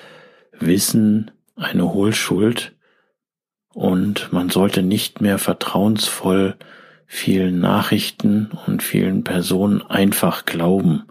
Wissen 0.59 1.31
eine 1.55 1.93
Hohlschuld 1.93 2.73
und 3.73 4.31
man 4.31 4.49
sollte 4.49 4.83
nicht 4.83 5.21
mehr 5.21 5.39
vertrauensvoll 5.39 6.55
vielen 7.13 7.59
Nachrichten 7.59 8.49
und 8.65 8.81
vielen 8.81 9.23
Personen 9.23 9.83
einfach 9.83 10.45
glauben, 10.45 11.03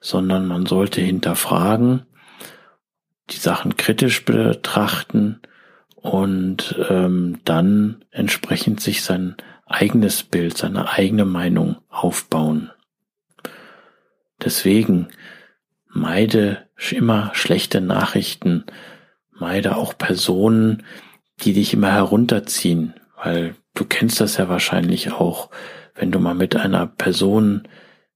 sondern 0.00 0.46
man 0.46 0.66
sollte 0.66 1.00
hinterfragen, 1.00 2.06
die 3.30 3.38
Sachen 3.38 3.76
kritisch 3.76 4.24
betrachten 4.24 5.40
und 5.96 6.76
ähm, 6.88 7.40
dann 7.44 8.04
entsprechend 8.12 8.80
sich 8.80 9.02
sein 9.02 9.34
eigenes 9.66 10.22
Bild, 10.22 10.56
seine 10.56 10.90
eigene 10.92 11.24
Meinung 11.24 11.78
aufbauen. 11.88 12.70
Deswegen 14.40 15.08
meide 15.88 16.68
immer 16.92 17.32
schlechte 17.34 17.80
Nachrichten, 17.80 18.64
meide 19.32 19.76
auch 19.76 19.98
Personen, 19.98 20.84
die 21.40 21.52
dich 21.52 21.74
immer 21.74 21.90
herunterziehen, 21.90 22.94
weil 23.20 23.56
du 23.78 23.84
kennst 23.84 24.20
das 24.20 24.36
ja 24.36 24.48
wahrscheinlich 24.48 25.12
auch, 25.12 25.50
wenn 25.94 26.10
du 26.10 26.18
mal 26.18 26.34
mit 26.34 26.56
einer 26.56 26.86
Person 26.86 27.68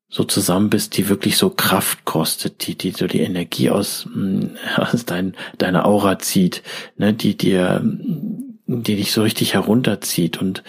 so 0.08 0.24
zusammen 0.24 0.68
bist, 0.68 0.96
die 0.98 1.08
wirklich 1.08 1.36
so 1.36 1.50
Kraft 1.50 2.04
kostet, 2.04 2.66
die, 2.66 2.76
die 2.76 2.90
so 2.90 3.06
die 3.06 3.20
Energie 3.20 3.70
aus, 3.70 4.06
mm, 4.12 4.56
aus 4.76 5.04
dein, 5.06 5.34
deiner 5.58 5.86
Aura 5.86 6.18
zieht, 6.18 6.62
ne, 6.96 7.14
die 7.14 7.36
dir, 7.36 7.80
die 7.82 8.96
dich 8.96 9.12
so 9.12 9.22
richtig 9.22 9.54
herunterzieht. 9.54 10.40
Und 10.40 10.62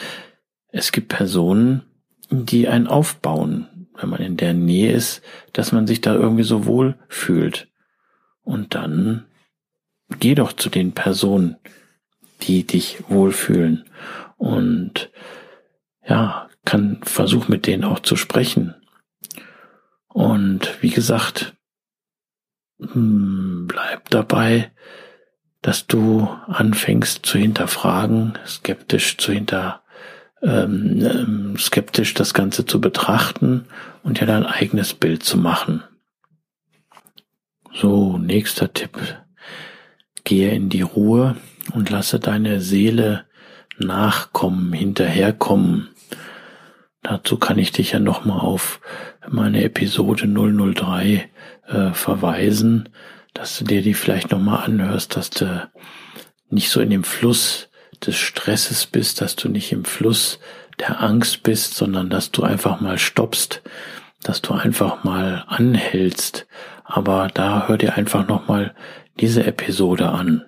es 0.69 0.91
gibt 0.91 1.09
Personen, 1.09 1.83
die 2.29 2.67
einen 2.67 2.87
aufbauen, 2.87 3.87
wenn 3.99 4.09
man 4.09 4.21
in 4.21 4.37
der 4.37 4.53
Nähe 4.53 4.91
ist, 4.91 5.21
dass 5.51 5.71
man 5.71 5.87
sich 5.87 6.01
da 6.01 6.13
irgendwie 6.15 6.43
so 6.43 6.65
wohl 6.65 6.95
fühlt. 7.09 7.67
Und 8.43 8.75
dann 8.75 9.25
geh 10.19 10.35
doch 10.35 10.53
zu 10.53 10.69
den 10.69 10.93
Personen, 10.93 11.57
die 12.43 12.65
dich 12.65 13.03
wohlfühlen. 13.07 13.85
Und 14.43 15.09
ja, 16.05 16.49
kann 16.65 16.99
versuch 17.03 17.47
mit 17.47 17.65
denen 17.65 17.85
auch 17.85 17.99
zu 17.99 18.17
sprechen. 18.17 18.75
Und 20.09 20.81
wie 20.81 20.89
gesagt, 20.89 21.55
hm, 22.77 23.67
bleib 23.69 24.09
dabei, 24.09 24.73
dass 25.61 25.87
du 25.87 26.27
anfängst 26.47 27.25
zu 27.25 27.37
hinterfragen, 27.37 28.37
skeptisch 28.45 29.17
zu 29.17 29.31
hinter, 29.31 29.81
ähm, 30.41 31.01
ähm, 31.01 31.57
skeptisch 31.57 32.13
das 32.13 32.33
Ganze 32.33 32.65
zu 32.65 32.81
betrachten 32.81 33.67
und 34.03 34.19
dir 34.19 34.25
dein 34.25 34.45
eigenes 34.45 34.93
Bild 34.93 35.23
zu 35.23 35.37
machen. 35.37 35.83
So, 37.73 38.17
nächster 38.17 38.73
Tipp. 38.73 38.97
Gehe 40.25 40.51
in 40.51 40.67
die 40.67 40.81
Ruhe 40.81 41.37
und 41.71 41.89
lasse 41.89 42.19
deine 42.19 42.59
Seele 42.59 43.25
nachkommen, 43.77 44.73
hinterherkommen. 44.73 45.89
Dazu 47.01 47.37
kann 47.37 47.59
ich 47.59 47.71
dich 47.71 47.91
ja 47.91 47.99
nochmal 47.99 48.39
auf 48.39 48.79
meine 49.27 49.63
Episode 49.63 50.27
003 50.27 51.29
äh, 51.67 51.91
verweisen, 51.91 52.89
dass 53.33 53.57
du 53.57 53.65
dir 53.65 53.81
die 53.81 53.93
vielleicht 53.93 54.31
nochmal 54.31 54.63
anhörst, 54.63 55.15
dass 55.15 55.29
du 55.29 55.69
nicht 56.49 56.69
so 56.69 56.79
in 56.79 56.89
dem 56.89 57.03
Fluss 57.03 57.69
des 58.05 58.15
Stresses 58.15 58.85
bist, 58.85 59.21
dass 59.21 59.35
du 59.35 59.49
nicht 59.49 59.71
im 59.71 59.85
Fluss 59.85 60.39
der 60.79 61.01
Angst 61.01 61.43
bist, 61.43 61.75
sondern 61.75 62.09
dass 62.09 62.31
du 62.31 62.43
einfach 62.43 62.79
mal 62.79 62.97
stoppst, 62.97 63.61
dass 64.21 64.41
du 64.41 64.53
einfach 64.53 65.03
mal 65.03 65.45
anhältst. 65.47 66.47
Aber 66.83 67.29
da 67.33 67.67
hör 67.67 67.77
dir 67.77 67.95
einfach 67.95 68.27
nochmal 68.27 68.75
diese 69.19 69.45
Episode 69.45 70.09
an. 70.09 70.45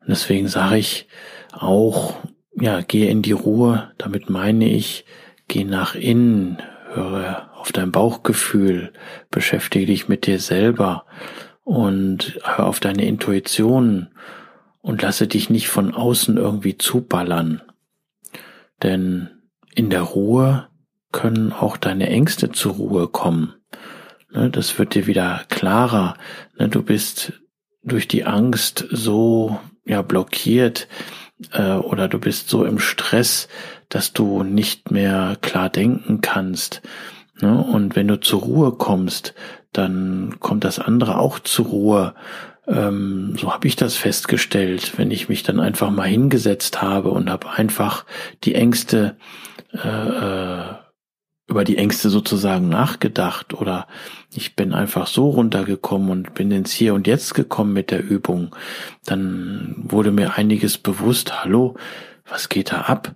Und 0.00 0.08
deswegen 0.08 0.48
sage 0.48 0.78
ich 0.78 1.08
auch, 1.52 2.14
ja, 2.54 2.80
gehe 2.80 3.10
in 3.10 3.22
die 3.22 3.32
Ruhe. 3.32 3.90
Damit 3.98 4.30
meine 4.30 4.68
ich, 4.68 5.04
geh 5.48 5.64
nach 5.64 5.94
innen, 5.94 6.58
höre 6.92 7.50
auf 7.54 7.72
dein 7.72 7.92
Bauchgefühl, 7.92 8.92
beschäftige 9.30 9.86
dich 9.86 10.08
mit 10.08 10.26
dir 10.26 10.38
selber 10.38 11.04
und 11.62 12.38
hör 12.42 12.66
auf 12.66 12.80
deine 12.80 13.04
Intuition 13.04 14.08
und 14.80 15.02
lasse 15.02 15.26
dich 15.26 15.50
nicht 15.50 15.68
von 15.68 15.94
außen 15.94 16.36
irgendwie 16.36 16.78
zuballern. 16.78 17.62
Denn 18.82 19.30
in 19.74 19.90
der 19.90 20.02
Ruhe 20.02 20.68
können 21.12 21.52
auch 21.52 21.76
deine 21.76 22.08
Ängste 22.08 22.50
zur 22.50 22.72
Ruhe 22.74 23.08
kommen. 23.08 23.54
Ne, 24.32 24.50
das 24.50 24.78
wird 24.78 24.94
dir 24.94 25.06
wieder 25.06 25.42
klarer. 25.48 26.16
Ne, 26.58 26.68
du 26.68 26.82
bist 26.82 27.32
durch 27.82 28.08
die 28.08 28.24
Angst 28.24 28.86
so 28.90 29.58
ja 29.84 30.02
blockiert 30.02 30.88
äh, 31.52 31.72
oder 31.72 32.08
du 32.08 32.18
bist 32.18 32.48
so 32.48 32.64
im 32.64 32.78
Stress, 32.78 33.48
dass 33.88 34.12
du 34.12 34.42
nicht 34.42 34.90
mehr 34.90 35.36
klar 35.40 35.68
denken 35.68 36.20
kannst. 36.20 36.82
Ne? 37.40 37.56
Und 37.56 37.96
wenn 37.96 38.08
du 38.08 38.20
zur 38.20 38.42
Ruhe 38.42 38.72
kommst, 38.72 39.34
dann 39.72 40.36
kommt 40.40 40.64
das 40.64 40.78
andere 40.78 41.18
auch 41.18 41.38
zur 41.38 41.66
Ruhe. 41.66 42.14
Ähm, 42.66 43.34
so 43.38 43.52
habe 43.52 43.66
ich 43.66 43.76
das 43.76 43.96
festgestellt, 43.96 44.94
wenn 44.96 45.10
ich 45.10 45.28
mich 45.28 45.42
dann 45.42 45.60
einfach 45.60 45.90
mal 45.90 46.08
hingesetzt 46.08 46.82
habe 46.82 47.10
und 47.10 47.30
habe 47.30 47.50
einfach 47.50 48.04
die 48.44 48.54
Ängste 48.54 49.16
äh, 49.72 49.88
äh 49.88 50.62
über 51.50 51.64
die 51.64 51.76
Ängste 51.76 52.10
sozusagen 52.10 52.68
nachgedacht 52.68 53.54
oder 53.54 53.88
ich 54.32 54.54
bin 54.54 54.72
einfach 54.72 55.08
so 55.08 55.30
runtergekommen 55.30 56.08
und 56.10 56.34
bin 56.34 56.52
ins 56.52 56.72
Hier 56.72 56.94
und 56.94 57.08
Jetzt 57.08 57.34
gekommen 57.34 57.72
mit 57.72 57.90
der 57.90 58.02
Übung, 58.02 58.54
dann 59.04 59.74
wurde 59.76 60.12
mir 60.12 60.36
einiges 60.36 60.78
bewusst, 60.78 61.42
hallo, 61.42 61.76
was 62.28 62.48
geht 62.48 62.72
da 62.72 62.82
ab? 62.82 63.14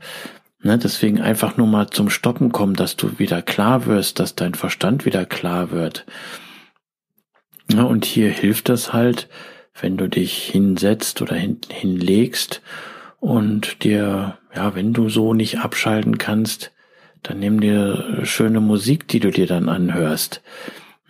Ne, 0.62 0.79
deswegen 0.79 1.20
einfach 1.20 1.57
nur 1.57 1.68
mal 1.68 1.90
zum 1.90 2.11
Stoppen 2.11 2.51
kommen, 2.51 2.75
dass 2.75 2.97
du 2.97 3.18
wieder 3.18 3.40
klar 3.40 3.87
wirst, 3.87 4.18
dass 4.18 4.35
dein 4.35 4.55
Verstand 4.55 5.05
wieder 5.05 5.27
klar 5.27 5.70
wird. 5.70 6.05
Ja, 7.70 7.85
und 7.85 8.05
hier 8.05 8.31
hilft 8.31 8.68
das 8.68 8.92
halt, 8.92 9.29
wenn 9.81 9.97
du 9.97 10.09
dich 10.09 10.42
hinsetzt 10.44 11.23
oder 11.23 11.37
hin, 11.37 11.59
hinlegst 11.70 12.62
und 13.20 13.85
dir, 13.85 14.38
ja, 14.55 14.75
wenn 14.75 14.92
du 14.92 15.09
so 15.09 15.35
nicht 15.35 15.61
abschalten 15.61 16.18
kannst, 16.18 16.73
dann 17.25 17.41
nimm 17.41 17.61
dir 17.61 18.21
schöne 18.23 18.61
Musik, 18.61 19.09
die 19.09 19.19
du 19.19 19.31
dir 19.31 19.47
dann 19.47 19.69
anhörst. 19.69 20.43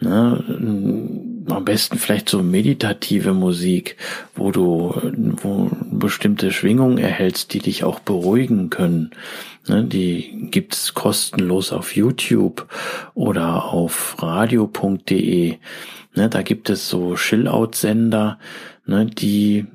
Ne? 0.01 1.45
Am 1.49 1.65
besten 1.65 1.99
vielleicht 1.99 2.29
so 2.29 2.43
meditative 2.43 3.35
Musik, 3.35 3.97
wo 4.35 4.51
du 4.51 4.95
wo 5.43 5.71
bestimmte 5.91 6.53
Schwingungen 6.53 6.99
erhältst, 6.99 7.53
die 7.53 7.59
dich 7.59 7.85
auch 7.85 8.01
beruhigen 8.01 8.71
können. 8.71 9.11
Ne? 9.69 9.85
Die 9.85 10.49
gibt's 10.51 10.95
kostenlos 10.95 11.73
auf 11.73 11.97
YouTube 11.97 12.69
oder 13.15 13.65
auf 13.65 14.17
radio.de. 14.23 15.57
Ne? 16.15 16.29
Da 16.29 16.43
gibt 16.43 16.71
es 16.71 16.89
so 16.89 17.17
Chill-Out-Sender, 17.17 18.39
ne? 18.87 19.07
die 19.07 19.67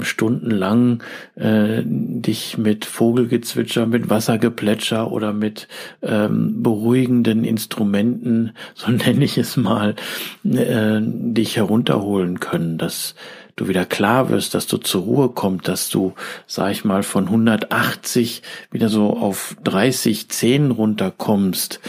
stundenlang 0.00 1.02
äh, 1.36 1.82
dich 1.84 2.58
mit 2.58 2.84
Vogelgezwitscher, 2.84 3.86
mit 3.86 4.10
Wassergeplätscher 4.10 5.10
oder 5.10 5.32
mit 5.32 5.68
ähm, 6.02 6.62
beruhigenden 6.62 7.44
Instrumenten, 7.44 8.52
so 8.74 8.90
nenne 8.90 9.24
ich 9.24 9.38
es 9.38 9.56
mal, 9.56 9.94
äh, 10.44 11.00
dich 11.00 11.56
herunterholen 11.56 12.40
können. 12.40 12.78
Das, 12.78 13.14
du 13.56 13.68
wieder 13.68 13.84
klar 13.84 14.30
wirst, 14.30 14.54
dass 14.54 14.66
du 14.66 14.78
zur 14.78 15.02
Ruhe 15.02 15.28
kommst, 15.30 15.68
dass 15.68 15.88
du, 15.88 16.14
sag 16.46 16.70
ich 16.72 16.84
mal, 16.84 17.02
von 17.02 17.24
180 17.24 18.42
wieder 18.70 18.88
so 18.88 19.16
auf 19.16 19.56
30, 19.64 20.28
10 20.28 20.70
runterkommst, 20.70 21.80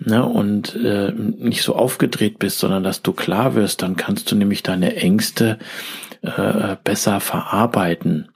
ne, 0.00 0.24
und 0.24 0.74
äh, 0.76 1.12
nicht 1.12 1.62
so 1.62 1.74
aufgedreht 1.74 2.38
bist, 2.38 2.58
sondern 2.58 2.82
dass 2.82 3.02
du 3.02 3.12
klar 3.12 3.54
wirst, 3.54 3.82
dann 3.82 3.96
kannst 3.96 4.30
du 4.30 4.36
nämlich 4.36 4.62
deine 4.62 4.96
Ängste 4.96 5.58
äh, 6.22 6.76
besser 6.82 7.20
verarbeiten. 7.20 8.28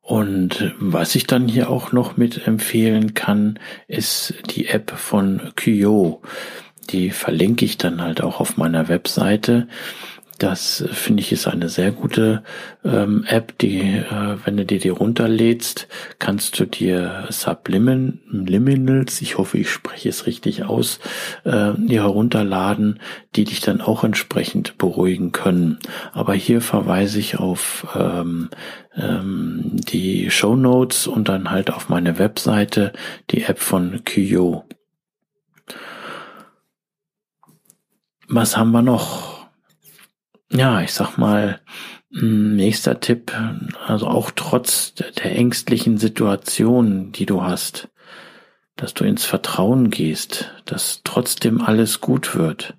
Und 0.00 0.74
was 0.78 1.14
ich 1.14 1.26
dann 1.26 1.48
hier 1.48 1.70
auch 1.70 1.92
noch 1.92 2.18
mit 2.18 2.46
empfehlen 2.46 3.14
kann, 3.14 3.58
ist 3.88 4.34
die 4.50 4.66
App 4.68 4.90
von 4.90 5.52
Kyo. 5.56 6.20
Die 6.90 7.10
verlinke 7.10 7.64
ich 7.64 7.78
dann 7.78 8.02
halt 8.02 8.22
auch 8.22 8.38
auf 8.38 8.58
meiner 8.58 8.88
Webseite. 8.88 9.66
Das 10.38 10.84
finde 10.90 11.22
ich 11.22 11.30
ist 11.30 11.46
eine 11.46 11.68
sehr 11.68 11.92
gute 11.92 12.42
ähm, 12.84 13.24
App, 13.28 13.56
die, 13.58 13.80
äh, 13.80 14.36
wenn 14.44 14.56
du 14.56 14.64
dir 14.64 14.80
die 14.80 14.88
runterlädst, 14.88 15.86
kannst 16.18 16.58
du 16.58 16.64
dir 16.66 17.28
Subliminals, 17.30 19.20
ich 19.20 19.38
hoffe, 19.38 19.58
ich 19.58 19.70
spreche 19.70 20.08
es 20.08 20.26
richtig 20.26 20.64
aus, 20.64 20.98
äh, 21.44 21.72
herunterladen, 21.88 22.98
die 23.36 23.44
dich 23.44 23.60
dann 23.60 23.80
auch 23.80 24.02
entsprechend 24.02 24.76
beruhigen 24.76 25.30
können. 25.30 25.78
Aber 26.12 26.34
hier 26.34 26.60
verweise 26.60 27.20
ich 27.20 27.38
auf 27.38 27.86
ähm, 27.94 28.50
ähm, 28.96 29.62
die 29.74 30.30
Show 30.30 30.56
Notes 30.56 31.06
und 31.06 31.28
dann 31.28 31.52
halt 31.52 31.70
auf 31.72 31.88
meine 31.88 32.18
Webseite 32.18 32.92
die 33.30 33.44
App 33.44 33.60
von 33.60 34.02
Kyo. 34.04 34.64
Was 38.26 38.56
haben 38.56 38.72
wir 38.72 38.82
noch? 38.82 39.33
Ja, 40.54 40.80
ich 40.80 40.92
sag 40.92 41.18
mal, 41.18 41.60
nächster 42.10 43.00
Tipp, 43.00 43.32
also 43.86 44.06
auch 44.06 44.30
trotz 44.30 44.94
der 44.94 45.36
ängstlichen 45.36 45.98
Situation, 45.98 47.10
die 47.12 47.26
du 47.26 47.42
hast, 47.42 47.88
dass 48.76 48.94
du 48.94 49.04
ins 49.04 49.24
Vertrauen 49.24 49.90
gehst, 49.90 50.52
dass 50.64 51.00
trotzdem 51.04 51.60
alles 51.60 52.00
gut 52.00 52.36
wird. 52.36 52.74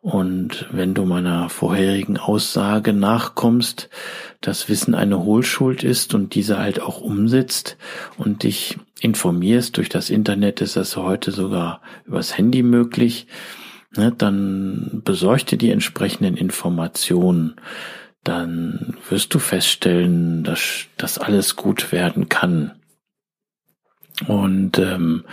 Und 0.00 0.66
wenn 0.70 0.94
du 0.94 1.04
meiner 1.04 1.48
vorherigen 1.48 2.16
Aussage 2.16 2.92
nachkommst, 2.92 3.90
dass 4.40 4.68
Wissen 4.68 4.94
eine 4.94 5.22
Hohlschuld 5.24 5.82
ist 5.82 6.14
und 6.14 6.36
diese 6.36 6.58
halt 6.58 6.80
auch 6.80 7.00
umsetzt 7.00 7.76
und 8.16 8.44
dich 8.44 8.78
informierst, 9.00 9.76
durch 9.76 9.88
das 9.88 10.08
Internet 10.10 10.60
ist 10.60 10.76
das 10.76 10.96
heute 10.96 11.32
sogar 11.32 11.82
übers 12.04 12.38
Handy 12.38 12.62
möglich, 12.62 13.26
ne, 13.98 14.12
dann 14.16 15.02
besorg 15.04 15.46
dir 15.46 15.58
die 15.58 15.70
entsprechenden 15.70 16.36
Informationen. 16.36 17.56
Dann 18.24 18.96
wirst 19.08 19.34
du 19.34 19.38
feststellen, 19.38 20.44
dass 20.44 20.86
das 20.96 21.18
alles 21.18 21.56
gut 21.56 21.92
werden 21.92 22.28
kann. 22.28 22.72
Und 24.26 24.78
ähm, 24.78 25.24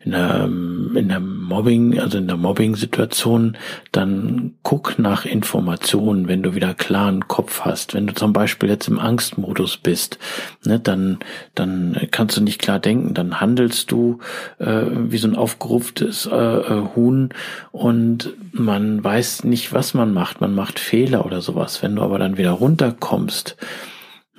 in 0.00 0.12
der, 0.12 0.44
in 0.44 1.08
der 1.08 1.20
Mobbing, 1.48 1.98
also 1.98 2.18
in 2.18 2.26
der 2.26 2.36
Mobbing-Situation, 2.36 3.56
dann 3.90 4.54
guck 4.62 4.98
nach 4.98 5.24
Informationen, 5.24 6.28
wenn 6.28 6.42
du 6.42 6.54
wieder 6.54 6.74
klaren 6.74 7.26
Kopf 7.26 7.62
hast. 7.62 7.94
Wenn 7.94 8.06
du 8.06 8.14
zum 8.14 8.32
Beispiel 8.32 8.68
jetzt 8.68 8.88
im 8.88 8.98
Angstmodus 8.98 9.78
bist, 9.78 10.18
ne, 10.64 10.78
dann, 10.78 11.18
dann 11.54 11.96
kannst 12.10 12.36
du 12.36 12.42
nicht 12.42 12.60
klar 12.60 12.78
denken, 12.78 13.14
dann 13.14 13.40
handelst 13.40 13.90
du 13.90 14.18
äh, 14.58 14.84
wie 14.86 15.18
so 15.18 15.28
ein 15.28 15.36
aufgeruftes 15.36 16.26
äh, 16.26 16.36
äh 16.36 16.82
Huhn 16.94 17.30
und 17.72 18.34
man 18.52 19.02
weiß 19.02 19.44
nicht, 19.44 19.72
was 19.72 19.94
man 19.94 20.12
macht. 20.12 20.40
Man 20.40 20.54
macht 20.54 20.78
Fehler 20.78 21.24
oder 21.24 21.40
sowas. 21.40 21.82
Wenn 21.82 21.96
du 21.96 22.02
aber 22.02 22.18
dann 22.18 22.36
wieder 22.36 22.52
runterkommst, 22.52 23.56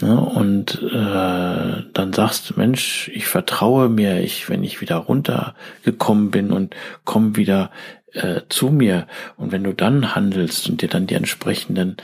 Ne? 0.02 0.20
Und 0.20 0.82
äh, 0.82 1.84
dann 1.94 2.14
sagst 2.14 2.50
du, 2.50 2.54
Mensch, 2.58 3.10
ich 3.14 3.26
vertraue 3.26 3.90
mir, 3.90 4.22
ich, 4.22 4.50
wenn 4.50 4.64
ich 4.64 4.82
wieder 4.82 4.96
runtergekommen 4.98 6.32
bin 6.32 6.52
und 6.52 6.76
komm 7.04 7.36
wieder 7.36 7.72
äh, 8.14 8.42
zu 8.50 8.70
mir. 8.70 9.08
Und 9.38 9.52
wenn 9.52 9.64
du 9.64 9.74
dann 9.74 10.16
handelst 10.16 10.70
und 10.70 10.82
dir 10.82 10.90
dann 10.90 11.08
die 11.08 11.16
entsprechenden 11.16 11.98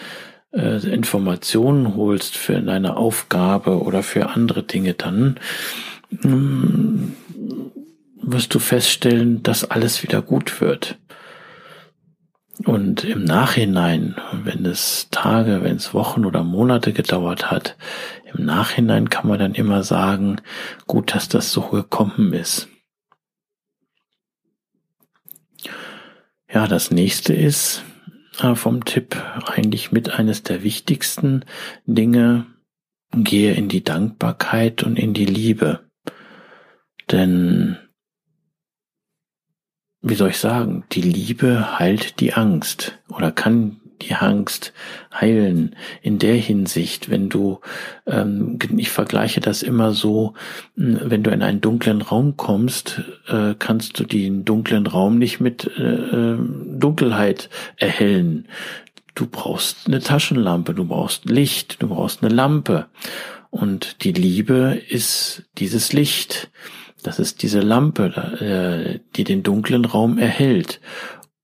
äh, 0.51 0.85
Informationen 0.87 1.95
holst 1.95 2.37
für 2.37 2.59
deine 2.61 2.97
Aufgabe 2.97 3.81
oder 3.81 4.03
für 4.03 4.29
andere 4.29 4.63
Dinge, 4.63 4.93
dann 4.93 5.39
mh, 6.09 7.09
wirst 8.21 8.53
du 8.53 8.59
feststellen, 8.59 9.43
dass 9.43 9.69
alles 9.69 10.03
wieder 10.03 10.21
gut 10.21 10.61
wird. 10.61 10.97
Und 12.63 13.03
im 13.03 13.25
Nachhinein, 13.25 14.15
wenn 14.31 14.65
es 14.65 15.09
Tage, 15.11 15.61
wenn 15.61 15.75
es 15.75 15.93
Wochen 15.93 16.25
oder 16.25 16.43
Monate 16.43 16.93
gedauert 16.93 17.51
hat, 17.51 17.75
im 18.33 18.45
Nachhinein 18.45 19.09
kann 19.09 19.27
man 19.27 19.39
dann 19.39 19.53
immer 19.53 19.83
sagen, 19.83 20.37
gut, 20.87 21.13
dass 21.13 21.27
das 21.27 21.51
so 21.51 21.61
gekommen 21.61 22.33
ist. 22.33 22.69
Ja, 26.51 26.67
das 26.67 26.91
nächste 26.91 27.33
ist 27.33 27.83
äh, 28.39 28.55
vom 28.55 28.85
Tipp 28.85 29.21
eigentlich 29.45 29.91
mit 29.91 30.11
eines 30.11 30.43
der 30.43 30.63
wichtigsten 30.63 31.43
Dinge, 31.85 32.45
gehe 33.11 33.53
in 33.53 33.67
die 33.67 33.83
Dankbarkeit 33.83 34.83
und 34.83 34.97
in 34.97 35.13
die 35.13 35.25
Liebe. 35.25 35.81
Denn 37.11 37.77
wie 40.05 40.13
soll 40.13 40.29
ich 40.29 40.37
sagen, 40.37 40.83
die 40.91 41.01
Liebe 41.01 41.79
heilt 41.79 42.19
die 42.19 42.33
Angst 42.33 42.99
oder 43.09 43.31
kann 43.31 43.77
die 44.01 44.13
Angst 44.13 44.71
heilen 45.11 45.75
in 46.03 46.19
der 46.19 46.35
Hinsicht, 46.35 47.09
wenn 47.09 47.29
du, 47.29 47.59
ähm, 48.05 48.59
ich 48.77 48.91
vergleiche 48.91 49.39
das 49.41 49.63
immer 49.63 49.93
so, 49.93 50.33
hm, 50.75 50.99
wenn 51.05 51.23
du 51.23 51.31
in 51.31 51.41
einen 51.41 51.61
dunklen 51.61 52.03
Raum 52.03 52.37
kommst, 52.37 53.01
äh, 53.27 53.55
kannst 53.57 53.99
du 53.99 54.03
den 54.03 54.45
dunklen 54.45 54.85
Raum 54.85 55.17
nicht 55.17 55.39
mit 55.39 55.71
äh, 55.77 55.81
äh, 55.81 56.37
Dunkelheit 56.77 57.49
erhellen. 57.77 58.47
Du 59.15 59.25
brauchst 59.25 59.87
eine 59.87 60.01
Taschenlampe, 60.01 60.75
du 60.75 60.85
brauchst 60.85 61.25
Licht, 61.25 61.81
du 61.81 61.87
brauchst 61.87 62.21
eine 62.21 62.33
Lampe. 62.33 62.85
Und 63.49 64.03
die 64.03 64.11
Liebe 64.11 64.79
ist 64.89 65.45
dieses 65.57 65.93
Licht. 65.93 66.51
Das 67.05 67.19
ist 67.19 67.43
diese 67.43 67.59
Lampe, 67.59 68.05
äh, 68.41 68.99
die 69.15 69.23
den 69.23 69.43
dunklen 69.43 69.85
Raum 69.85 70.17
erhält. 70.17 70.81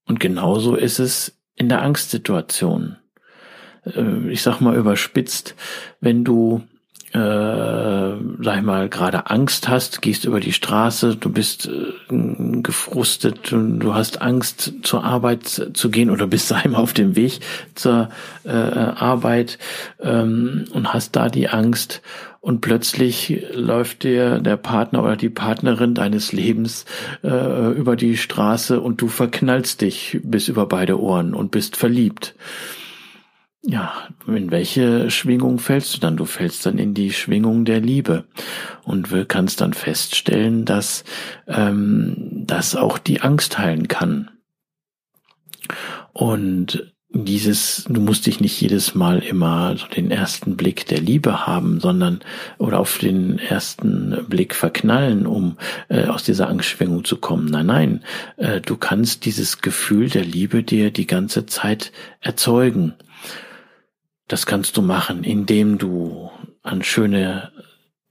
Und 0.07 0.19
genauso 0.19 0.75
ist 0.75 0.97
es 0.97 1.39
in 1.53 1.69
der 1.69 1.83
Angstsituation. 1.83 2.97
Äh, 3.85 4.31
ich 4.31 4.41
sag 4.41 4.59
mal 4.59 4.75
überspitzt, 4.75 5.55
wenn 5.99 6.23
du 6.23 6.63
äh, 7.13 7.19
sag 7.19 8.57
ich 8.57 8.63
mal, 8.63 8.87
gerade 8.89 9.29
Angst 9.29 9.67
hast, 9.67 10.01
gehst 10.01 10.25
über 10.25 10.39
die 10.39 10.53
Straße, 10.53 11.17
du 11.17 11.29
bist 11.29 11.67
äh, 11.67 12.61
gefrustet, 12.61 13.51
du, 13.51 13.93
hast 13.93 14.21
Angst 14.21 14.73
zur 14.83 15.03
Arbeit 15.03 15.71
zu 15.73 15.89
gehen 15.89 16.09
oder 16.09 16.27
bist 16.27 16.51
einmal 16.53 16.81
auf 16.81 16.93
dem 16.93 17.15
Weg 17.15 17.39
zur 17.75 18.09
äh, 18.43 18.49
Arbeit 18.49 19.57
ähm, 19.99 20.65
und 20.71 20.93
hast 20.93 21.15
da 21.15 21.27
die 21.27 21.49
Angst 21.49 22.01
und 22.39 22.61
plötzlich 22.61 23.43
läuft 23.53 24.03
dir 24.03 24.39
der 24.39 24.57
Partner 24.57 25.03
oder 25.03 25.15
die 25.15 25.29
Partnerin 25.29 25.93
deines 25.93 26.31
Lebens 26.31 26.85
äh, 27.23 27.71
über 27.71 27.95
die 27.95 28.17
Straße 28.17 28.81
und 28.81 29.01
du 29.01 29.09
verknallst 29.09 29.81
dich 29.81 30.19
bis 30.23 30.47
über 30.47 30.65
beide 30.65 30.99
Ohren 30.99 31.35
und 31.35 31.51
bist 31.51 31.77
verliebt 31.77 32.35
ja, 33.63 34.09
in 34.25 34.49
welche 34.49 35.11
Schwingung 35.11 35.59
fällst 35.59 35.93
du 35.93 35.99
dann? 35.99 36.17
Du 36.17 36.25
fällst 36.25 36.65
dann 36.65 36.79
in 36.79 36.93
die 36.93 37.11
Schwingung 37.11 37.63
der 37.63 37.79
Liebe 37.79 38.25
und 38.83 39.09
kannst 39.27 39.61
dann 39.61 39.73
feststellen, 39.73 40.65
dass 40.65 41.03
ähm, 41.47 42.43
das 42.47 42.75
auch 42.75 42.97
die 42.97 43.21
Angst 43.21 43.59
heilen 43.59 43.87
kann. 43.87 44.31
Und 46.11 46.91
dieses, 47.13 47.85
du 47.89 47.99
musst 47.99 48.25
dich 48.25 48.39
nicht 48.39 48.59
jedes 48.61 48.95
Mal 48.95 49.19
immer 49.19 49.75
so 49.77 49.85
den 49.87 50.11
ersten 50.11 50.55
Blick 50.55 50.85
der 50.87 50.99
Liebe 51.01 51.45
haben, 51.45 51.79
sondern 51.81 52.21
oder 52.57 52.79
auf 52.79 52.97
den 52.99 53.37
ersten 53.37 54.25
Blick 54.29 54.55
verknallen, 54.55 55.27
um 55.27 55.57
äh, 55.89 56.05
aus 56.05 56.23
dieser 56.23 56.47
Angstschwingung 56.47 57.03
zu 57.03 57.17
kommen. 57.17 57.45
Nein, 57.45 57.65
nein, 57.65 58.03
äh, 58.37 58.61
du 58.61 58.77
kannst 58.77 59.25
dieses 59.25 59.61
Gefühl 59.61 60.09
der 60.09 60.23
Liebe 60.23 60.63
dir 60.63 60.89
die 60.89 61.07
ganze 61.07 61.45
Zeit 61.45 61.91
erzeugen. 62.21 62.93
Das 64.31 64.45
kannst 64.45 64.77
du 64.77 64.81
machen, 64.81 65.25
indem 65.25 65.77
du 65.77 66.31
an 66.63 66.83
schöne 66.83 67.51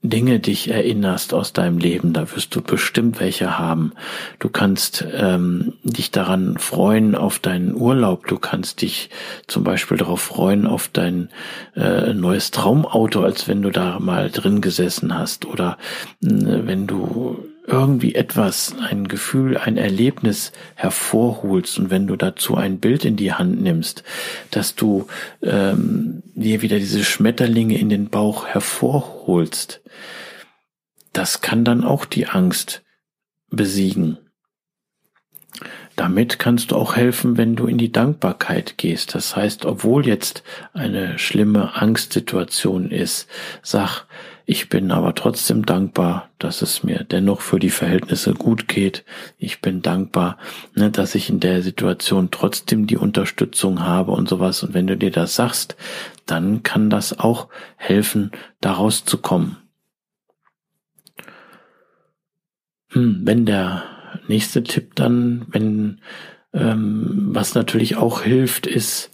Dinge 0.03 0.39
dich 0.39 0.69
erinnerst 0.69 1.33
aus 1.33 1.51
deinem 1.51 1.79
Leben, 1.79 2.13
da 2.13 2.35
wirst 2.35 2.55
du 2.55 2.61
bestimmt 2.61 3.19
welche 3.19 3.57
haben. 3.57 3.93
Du 4.37 4.47
kannst 4.49 5.03
ähm, 5.13 5.73
dich 5.83 6.11
daran 6.11 6.59
freuen 6.59 7.15
auf 7.15 7.39
deinen 7.39 7.73
Urlaub. 7.73 8.27
Du 8.27 8.37
kannst 8.37 8.83
dich 8.83 9.09
zum 9.47 9.63
Beispiel 9.63 9.97
darauf 9.97 10.21
freuen 10.21 10.67
auf 10.67 10.89
dein 10.89 11.29
äh, 11.75 12.13
neues 12.13 12.51
Traumauto, 12.51 13.23
als 13.23 13.47
wenn 13.47 13.63
du 13.63 13.71
da 13.71 13.99
mal 13.99 14.29
drin 14.29 14.61
gesessen 14.61 15.17
hast. 15.17 15.45
Oder 15.45 15.79
äh, 16.23 16.27
wenn 16.29 16.85
du 16.85 17.50
irgendwie 17.71 18.15
etwas, 18.15 18.75
ein 18.77 19.07
Gefühl, 19.07 19.57
ein 19.57 19.77
Erlebnis 19.77 20.51
hervorholst 20.75 21.79
und 21.79 21.89
wenn 21.89 22.05
du 22.05 22.17
dazu 22.17 22.55
ein 22.55 22.79
Bild 22.79 23.05
in 23.05 23.15
die 23.15 23.33
Hand 23.33 23.61
nimmst, 23.61 24.03
dass 24.51 24.75
du 24.75 25.07
ähm, 25.41 26.21
dir 26.35 26.61
wieder 26.61 26.77
diese 26.77 27.03
Schmetterlinge 27.03 27.77
in 27.77 27.89
den 27.89 28.09
Bauch 28.09 28.45
hervorholst, 28.45 29.81
das 31.13 31.41
kann 31.41 31.63
dann 31.63 31.83
auch 31.83 32.05
die 32.05 32.27
Angst 32.27 32.83
besiegen. 33.49 34.17
Damit 35.95 36.39
kannst 36.39 36.71
du 36.71 36.77
auch 36.77 36.95
helfen, 36.95 37.37
wenn 37.37 37.55
du 37.55 37.67
in 37.67 37.77
die 37.77 37.91
Dankbarkeit 37.91 38.77
gehst. 38.77 39.13
Das 39.13 39.35
heißt, 39.35 39.65
obwohl 39.65 40.07
jetzt 40.07 40.43
eine 40.73 41.19
schlimme 41.19 41.75
Angstsituation 41.75 42.89
ist, 42.89 43.29
sag, 43.61 44.05
ich 44.45 44.69
bin 44.69 44.91
aber 44.91 45.15
trotzdem 45.15 45.65
dankbar, 45.65 46.29
dass 46.39 46.61
es 46.61 46.83
mir 46.83 47.03
dennoch 47.03 47.41
für 47.41 47.59
die 47.59 47.69
Verhältnisse 47.69 48.33
gut 48.33 48.67
geht. 48.67 49.05
Ich 49.37 49.61
bin 49.61 49.81
dankbar, 49.81 50.37
ne, 50.73 50.89
dass 50.91 51.15
ich 51.15 51.29
in 51.29 51.39
der 51.39 51.61
Situation 51.61 52.29
trotzdem 52.31 52.87
die 52.87 52.97
Unterstützung 52.97 53.81
habe 53.81 54.11
und 54.11 54.27
sowas. 54.27 54.63
Und 54.63 54.73
wenn 54.73 54.87
du 54.87 54.97
dir 54.97 55.11
das 55.11 55.35
sagst, 55.35 55.75
dann 56.25 56.63
kann 56.63 56.89
das 56.89 57.19
auch 57.19 57.49
helfen, 57.77 58.31
daraus 58.59 59.05
zu 59.05 59.17
kommen. 59.19 59.57
Hm, 62.89 63.21
wenn 63.23 63.45
der 63.45 63.83
nächste 64.27 64.63
Tipp 64.63 64.95
dann, 64.95 65.45
wenn 65.49 66.01
ähm, 66.53 67.29
was 67.31 67.55
natürlich 67.55 67.95
auch 67.95 68.21
hilft, 68.21 68.67
ist, 68.67 69.10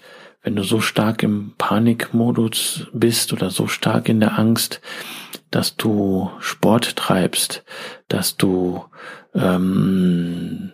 wenn 0.48 0.56
du 0.56 0.64
so 0.64 0.80
stark 0.80 1.24
im 1.24 1.52
Panikmodus 1.58 2.88
bist 2.94 3.34
oder 3.34 3.50
so 3.50 3.68
stark 3.68 4.08
in 4.08 4.22
der 4.22 4.40
Angst, 4.40 4.80
dass 5.52 5.76
du 5.76 6.32
Sport 6.40 6.96
treibst, 6.96 7.66
dass 8.08 8.38
du 8.38 8.86
ähm, 9.36 10.72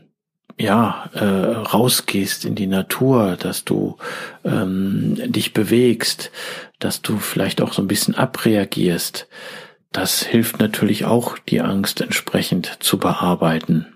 ja 0.59 1.09
äh, 1.15 1.25
rausgehst 1.25 2.45
in 2.45 2.53
die 2.53 2.67
Natur, 2.67 3.35
dass 3.35 3.65
du 3.65 3.97
ähm, 4.43 5.15
dich 5.25 5.53
bewegst, 5.53 6.29
dass 6.77 7.01
du 7.01 7.17
vielleicht 7.17 7.59
auch 7.59 7.73
so 7.73 7.81
ein 7.81 7.87
bisschen 7.87 8.13
abreagierst. 8.13 9.27
Das 9.91 10.21
hilft 10.21 10.59
natürlich 10.59 11.05
auch, 11.05 11.39
die 11.39 11.61
Angst 11.61 11.99
entsprechend 11.99 12.77
zu 12.79 12.99
bearbeiten. 12.99 13.87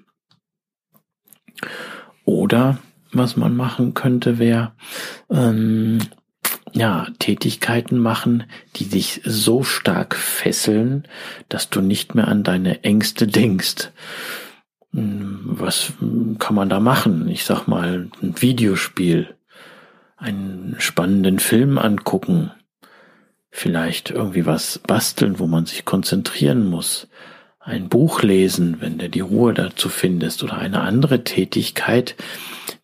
Oder 2.26 2.80
was 3.18 3.38
man 3.38 3.56
machen 3.56 3.94
könnte, 3.94 4.40
wäre 4.40 4.74
ähm, 5.30 6.00
ja 6.74 7.08
Tätigkeiten 7.20 7.98
machen, 7.98 8.44
die 8.76 8.86
dich 8.86 9.22
so 9.26 9.64
stark 9.64 10.16
fesseln, 10.16 11.08
dass 11.50 11.70
du 11.70 11.82
nicht 11.82 12.16
mehr 12.16 12.28
an 12.28 12.44
deine 12.44 12.84
Ängste 12.84 13.28
denkst. 13.28 13.92
Hm, 14.94 15.42
was 15.44 15.94
kann 16.40 16.56
man 16.56 16.70
da 16.70 16.80
machen? 16.80 17.28
Ich 17.30 17.46
sag 17.46 17.68
mal, 17.68 18.10
ein 18.22 18.42
Videospiel, 18.42 19.36
einen 20.18 20.76
spannenden 20.80 21.40
Film 21.40 21.78
angucken, 21.78 22.52
vielleicht 23.50 24.12
irgendwie 24.12 24.46
was 24.46 24.80
basteln, 24.80 25.40
wo 25.40 25.48
man 25.48 25.66
sich 25.66 25.86
konzentrieren 25.86 26.68
muss, 26.68 27.08
ein 27.68 27.90
Buch 27.90 28.24
lesen, 28.24 28.78
wenn 28.80 28.98
du 28.98 29.10
die 29.10 29.20
Ruhe 29.20 29.54
dazu 29.54 29.90
findest, 29.90 30.42
oder 30.42 30.58
eine 30.58 30.82
andere 30.82 31.26
Tätigkeit, 31.26 32.16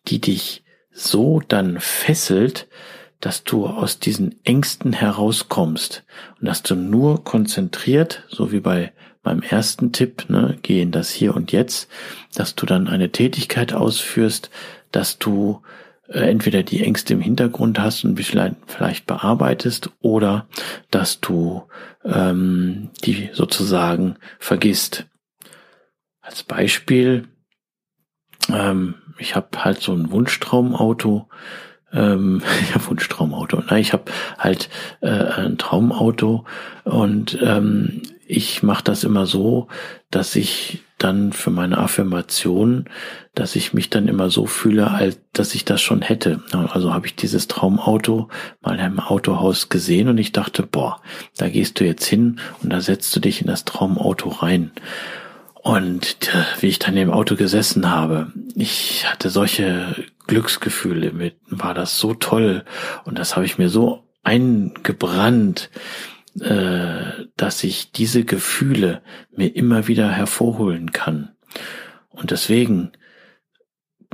die 0.08 0.20
dich 0.20 0.62
so 0.92 1.40
dann 1.48 1.80
fesselt, 1.80 2.68
dass 3.18 3.44
du 3.44 3.66
aus 3.66 3.98
diesen 3.98 4.36
Ängsten 4.44 4.92
herauskommst 4.92 6.04
und 6.38 6.46
dass 6.46 6.62
du 6.62 6.74
nur 6.74 7.24
konzentriert, 7.24 8.24
so 8.28 8.52
wie 8.52 8.60
bei 8.60 8.92
meinem 9.22 9.40
ersten 9.40 9.92
Tipp, 9.92 10.26
ne, 10.28 10.58
geh 10.60 10.82
in 10.82 10.92
das 10.92 11.08
Hier 11.08 11.34
und 11.34 11.50
Jetzt, 11.50 11.88
dass 12.34 12.54
du 12.54 12.66
dann 12.66 12.86
eine 12.86 13.10
Tätigkeit 13.10 13.72
ausführst, 13.72 14.50
dass 14.92 15.18
du 15.18 15.62
entweder 16.08 16.62
die 16.62 16.82
Ängste 16.84 17.14
im 17.14 17.20
Hintergrund 17.20 17.78
hast 17.78 18.04
und 18.04 18.20
vielleicht, 18.20 18.56
vielleicht 18.66 19.06
bearbeitest 19.06 19.90
oder 20.00 20.46
dass 20.90 21.20
du 21.20 21.64
ähm, 22.04 22.90
die 23.04 23.30
sozusagen 23.32 24.16
vergisst. 24.38 25.06
Als 26.20 26.42
Beispiel, 26.42 27.28
ähm, 28.50 28.94
ich 29.18 29.34
habe 29.34 29.64
halt 29.64 29.80
so 29.80 29.92
ein 29.92 30.10
Wunschtraumauto, 30.10 31.28
ähm, 31.92 32.42
ja, 32.74 32.86
Wunschtraumauto. 32.86 33.62
Nein, 33.68 33.80
ich 33.80 33.92
habe 33.92 34.12
halt 34.38 34.68
äh, 35.00 35.08
ein 35.08 35.58
Traumauto 35.58 36.44
und 36.84 37.38
ähm, 37.42 38.02
ich 38.26 38.62
mache 38.62 38.84
das 38.84 39.04
immer 39.04 39.26
so, 39.26 39.68
dass 40.10 40.36
ich 40.36 40.83
dann 40.98 41.32
für 41.32 41.50
meine 41.50 41.78
Affirmation, 41.78 42.84
dass 43.34 43.56
ich 43.56 43.74
mich 43.74 43.90
dann 43.90 44.08
immer 44.08 44.30
so 44.30 44.46
fühle, 44.46 44.90
als 44.90 45.18
dass 45.32 45.54
ich 45.54 45.64
das 45.64 45.82
schon 45.82 46.02
hätte. 46.02 46.40
Also 46.52 46.94
habe 46.94 47.06
ich 47.06 47.16
dieses 47.16 47.48
Traumauto 47.48 48.28
mal 48.62 48.74
in 48.74 48.80
einem 48.80 49.00
Autohaus 49.00 49.68
gesehen 49.68 50.08
und 50.08 50.18
ich 50.18 50.32
dachte, 50.32 50.62
boah, 50.62 51.00
da 51.36 51.48
gehst 51.48 51.80
du 51.80 51.84
jetzt 51.84 52.06
hin 52.06 52.38
und 52.62 52.70
da 52.70 52.80
setzt 52.80 53.14
du 53.14 53.20
dich 53.20 53.40
in 53.40 53.48
das 53.48 53.64
Traumauto 53.64 54.28
rein. 54.28 54.70
Und 55.54 56.30
wie 56.60 56.68
ich 56.68 56.78
dann 56.78 56.96
im 56.96 57.10
Auto 57.10 57.36
gesessen 57.36 57.90
habe, 57.90 58.32
ich 58.54 59.10
hatte 59.10 59.30
solche 59.30 59.96
Glücksgefühle 60.26 61.12
mit, 61.12 61.36
war 61.48 61.74
das 61.74 61.98
so 61.98 62.14
toll 62.14 62.64
und 63.04 63.18
das 63.18 63.34
habe 63.34 63.46
ich 63.46 63.58
mir 63.58 63.68
so 63.68 64.04
eingebrannt, 64.22 65.70
äh, 66.40 67.26
dass 67.36 67.64
ich 67.64 67.92
diese 67.92 68.24
Gefühle 68.24 69.02
mir 69.30 69.54
immer 69.54 69.86
wieder 69.86 70.10
hervorholen 70.10 70.92
kann. 70.92 71.30
Und 72.10 72.30
deswegen 72.30 72.92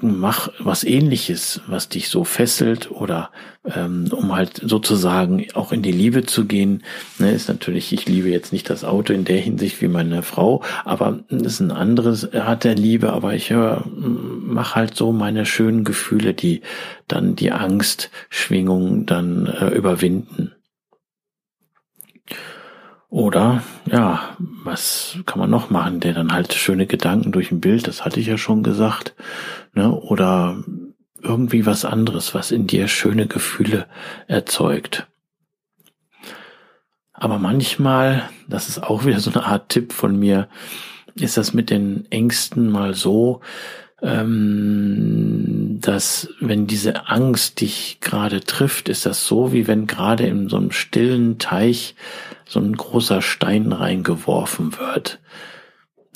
mach 0.03 0.49
was 0.59 0.85
ähnliches, 0.85 1.61
was 1.67 1.89
dich 1.89 2.09
so 2.09 2.25
fesselt 2.25 2.91
oder 2.91 3.31
ähm, 3.65 4.09
um 4.13 4.35
halt 4.35 4.61
sozusagen 4.65 5.47
auch 5.55 5.73
in 5.73 5.83
die 5.83 5.93
Liebe 5.93 6.25
zu 6.25 6.47
gehen, 6.47 6.83
ne, 7.19 7.33
ist 7.33 7.49
natürlich, 7.49 7.93
ich 7.93 8.07
liebe 8.07 8.31
jetzt 8.31 8.53
nicht 8.53 8.71
das 8.71 8.85
Auto 8.85 9.13
in 9.13 9.25
der 9.25 9.39
Hinsicht 9.39 9.81
wie 9.83 9.89
meine 9.89 10.23
Frau, 10.23 10.63
aber 10.85 11.21
ist 11.29 11.61
ein 11.61 11.71
anderes 11.71 12.33
Art 12.33 12.65
der 12.65 12.75
Liebe, 12.75 13.13
aber 13.13 13.35
ich 13.35 13.51
höre, 13.51 13.85
mach 13.87 14.75
halt 14.75 14.97
so 14.97 15.13
meine 15.13 15.45
schönen 15.45 15.85
Gefühle, 15.85 16.35
die 16.35 16.63
dann 17.07 17.37
die 17.37 17.53
Angstschwingung 17.53 19.07
dann 19.07 19.47
äh, 19.47 19.69
überwinden. 19.69 20.53
Oder, 23.11 23.65
ja, 23.87 24.37
was 24.39 25.19
kann 25.27 25.41
man 25.41 25.51
noch 25.51 25.69
machen, 25.69 25.99
der 25.99 26.15
dann 26.15 26.33
halt 26.33 26.55
schöne 26.55 26.87
Gedanken 26.87 27.33
durch 27.33 27.51
ein 27.51 27.61
Bild, 27.61 27.89
das 27.89 28.05
hatte 28.05 28.21
ich 28.21 28.27
ja 28.29 28.39
schon 28.39 28.63
gesagt, 28.63 29.17
ne, 29.75 29.93
oder 29.93 30.63
irgendwie 31.21 31.67
was 31.67 31.85
anderes, 31.85 32.35
was 32.35 32.53
in 32.53 32.69
dir 32.69 32.87
schöne 32.87 33.27
Gefühle 33.27 33.87
erzeugt. 34.29 35.09
Aber 37.13 37.39
manchmal, 37.39 38.31
das 38.49 38.69
ist 38.69 38.81
auch 38.81 39.05
wieder 39.05 39.19
so 39.21 39.33
eine 39.33 39.45
Art 39.45 39.71
Tipp 39.71 39.93
von 39.93 40.17
mir, 40.17 40.49
ist 41.17 41.37
das 41.37 41.53
mit 41.53 41.69
den 41.71 42.07
Ängsten 42.11 42.71
mal 42.71 42.95
so, 42.95 43.41
ähm, 44.03 45.79
dass 45.81 46.29
wenn 46.39 46.69
diese 46.69 47.09
Angst 47.09 47.61
dich 47.61 47.99
gerade 48.01 48.41
trifft, 48.41 48.89
ist 48.89 49.05
das 49.05 49.27
so, 49.27 49.53
wie 49.53 49.67
wenn 49.67 49.89
gerade 49.89 50.27
in 50.27 50.49
so 50.49 50.57
einem 50.57 50.71
stillen 50.71 51.39
Teich 51.39 51.97
so 52.51 52.59
ein 52.59 52.77
großer 52.77 53.23
Stein 53.23 53.71
reingeworfen 53.71 54.77
wird. 54.77 55.21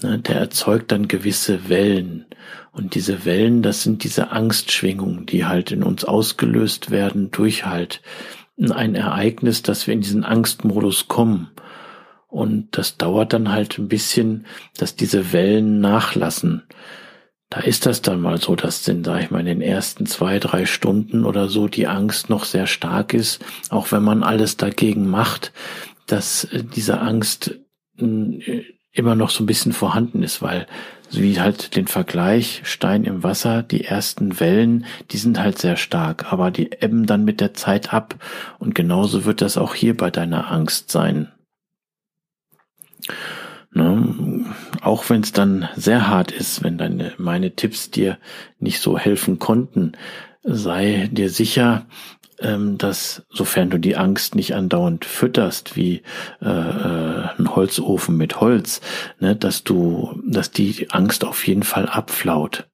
Ne, 0.02 0.18
der 0.18 0.36
erzeugt 0.36 0.90
dann 0.90 1.06
gewisse 1.06 1.68
Wellen. 1.68 2.26
Und 2.72 2.96
diese 2.96 3.24
Wellen, 3.24 3.62
das 3.62 3.84
sind 3.84 4.02
diese 4.02 4.32
Angstschwingungen, 4.32 5.26
die 5.26 5.44
halt 5.44 5.70
in 5.70 5.84
uns 5.84 6.04
ausgelöst 6.04 6.90
werden 6.90 7.30
durch 7.30 7.64
halt 7.64 8.02
ein 8.58 8.96
Ereignis, 8.96 9.62
dass 9.62 9.86
wir 9.86 9.94
in 9.94 10.00
diesen 10.00 10.24
Angstmodus 10.24 11.06
kommen. 11.06 11.50
Und 12.26 12.76
das 12.76 12.96
dauert 12.96 13.32
dann 13.32 13.52
halt 13.52 13.78
ein 13.78 13.86
bisschen, 13.86 14.46
dass 14.76 14.96
diese 14.96 15.32
Wellen 15.32 15.78
nachlassen 15.78 16.64
da 17.54 17.60
ist 17.60 17.86
das 17.86 18.02
dann 18.02 18.20
mal 18.20 18.40
so, 18.40 18.56
dass 18.56 18.82
denn, 18.82 19.04
sag 19.04 19.22
ich 19.22 19.30
mal, 19.30 19.38
in 19.38 19.46
den 19.46 19.60
ersten 19.60 20.06
zwei, 20.06 20.40
drei 20.40 20.66
Stunden 20.66 21.24
oder 21.24 21.48
so 21.48 21.68
die 21.68 21.86
Angst 21.86 22.28
noch 22.28 22.44
sehr 22.44 22.66
stark 22.66 23.14
ist, 23.14 23.44
auch 23.70 23.92
wenn 23.92 24.02
man 24.02 24.24
alles 24.24 24.56
dagegen 24.56 25.08
macht, 25.08 25.52
dass 26.06 26.44
äh, 26.44 26.62
diese 26.64 27.00
Angst 27.00 27.58
äh, 27.98 28.62
immer 28.92 29.16
noch 29.16 29.30
so 29.30 29.42
ein 29.42 29.46
bisschen 29.46 29.72
vorhanden 29.72 30.22
ist, 30.22 30.40
weil 30.40 30.66
wie 31.10 31.40
halt 31.40 31.76
den 31.76 31.86
Vergleich 31.86 32.62
Stein 32.64 33.04
im 33.04 33.22
Wasser, 33.22 33.62
die 33.62 33.84
ersten 33.84 34.40
Wellen, 34.40 34.86
die 35.10 35.16
sind 35.16 35.38
halt 35.38 35.58
sehr 35.58 35.76
stark, 35.76 36.32
aber 36.32 36.50
die 36.50 36.70
ebben 36.80 37.06
dann 37.06 37.24
mit 37.24 37.40
der 37.40 37.54
Zeit 37.54 37.92
ab 37.92 38.16
und 38.58 38.74
genauso 38.74 39.24
wird 39.24 39.40
das 39.40 39.56
auch 39.56 39.74
hier 39.74 39.96
bei 39.96 40.10
deiner 40.10 40.50
Angst 40.50 40.90
sein. 40.90 41.32
Ne? 43.72 44.46
Auch 44.82 45.10
wenn 45.10 45.22
es 45.22 45.32
dann 45.32 45.68
sehr 45.74 46.08
hart 46.08 46.30
ist, 46.30 46.62
wenn 46.62 46.78
deine, 46.78 47.12
meine 47.18 47.54
Tipps 47.54 47.90
dir 47.90 48.18
nicht 48.58 48.80
so 48.80 48.96
helfen 48.96 49.38
konnten, 49.38 49.92
sei 50.44 51.08
dir 51.10 51.30
sicher, 51.30 51.86
dass 52.38 53.24
sofern 53.30 53.70
du 53.70 53.78
die 53.78 53.96
Angst 53.96 54.34
nicht 54.34 54.54
andauernd 54.54 55.04
fütterst 55.04 55.76
wie 55.76 56.02
äh, 56.42 56.48
äh, 56.48 57.28
ein 57.38 57.54
Holzofen 57.54 58.16
mit 58.16 58.40
Holz, 58.40 58.80
ne, 59.20 59.36
dass 59.36 59.64
du, 59.64 60.20
dass 60.26 60.50
die 60.50 60.90
Angst 60.90 61.24
auf 61.24 61.46
jeden 61.46 61.62
Fall 61.62 61.86
abflaut. 61.86 62.68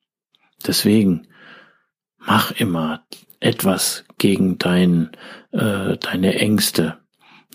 Deswegen 0.67 1.29
mach 2.19 2.53
immer 2.53 3.05
etwas 3.41 4.05
gegen 4.19 4.59
dein, 4.59 5.11
äh, 5.53 5.97
deine 5.97 6.35
Ängste. 6.35 6.99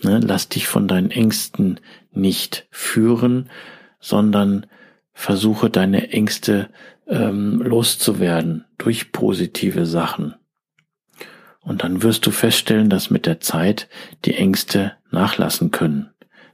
Ne? 0.02 0.20
Lass 0.22 0.48
dich 0.48 0.66
von 0.66 0.88
deinen 0.88 1.10
Ängsten 1.10 1.80
nicht 2.10 2.66
führen, 2.70 3.50
sondern 4.00 4.66
versuche 5.12 5.70
deine 5.70 6.10
Ängste 6.10 6.68
ähm, 7.06 7.62
loszuwerden 7.62 8.64
durch 8.78 9.12
positive 9.12 9.86
Sachen. 9.86 10.34
Und 11.66 11.82
dann 11.82 12.04
wirst 12.04 12.24
du 12.24 12.30
feststellen, 12.30 12.88
dass 12.88 13.10
mit 13.10 13.26
der 13.26 13.40
Zeit 13.40 13.88
die 14.24 14.36
Ängste 14.36 14.92
nachlassen 15.10 15.72
können. 15.72 16.10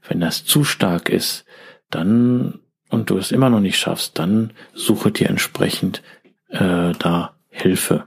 Wenn 0.09 0.21
das 0.21 0.47
zu 0.47 0.65
stark 0.65 1.11
ist, 1.11 1.45
dann 1.91 2.61
und 2.89 3.11
du 3.11 3.19
es 3.19 3.31
immer 3.31 3.51
noch 3.51 3.61
nicht 3.61 3.79
schaffst, 3.79 4.19
dann 4.19 4.53
suche 4.75 5.13
dir 5.13 5.29
entsprechend 5.29 6.03
äh, 6.49 6.93
da 6.99 7.37
Hilfe. 7.51 8.05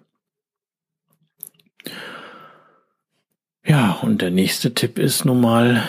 Ja, 3.64 4.00
und 4.02 4.22
der 4.22 4.32
nächste 4.32 4.74
Tipp 4.74 4.98
ist 4.98 5.26
nun 5.26 5.42
mal 5.42 5.84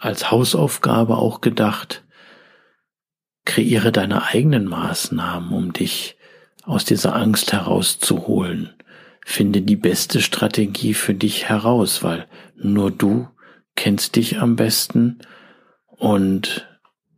als 0.00 0.32
Hausaufgabe 0.32 1.18
auch 1.18 1.40
gedacht, 1.40 2.04
kreiere 3.44 3.92
deine 3.92 4.24
eigenen 4.24 4.66
Maßnahmen, 4.66 5.52
um 5.52 5.72
dich 5.72 6.16
aus 6.64 6.84
dieser 6.84 7.14
Angst 7.14 7.52
herauszuholen. 7.52 8.77
Finde 9.30 9.60
die 9.60 9.76
beste 9.76 10.22
Strategie 10.22 10.94
für 10.94 11.12
dich 11.12 11.50
heraus, 11.50 12.02
weil 12.02 12.26
nur 12.56 12.90
du 12.90 13.28
kennst 13.76 14.16
dich 14.16 14.38
am 14.38 14.56
besten 14.56 15.18
und 15.84 16.66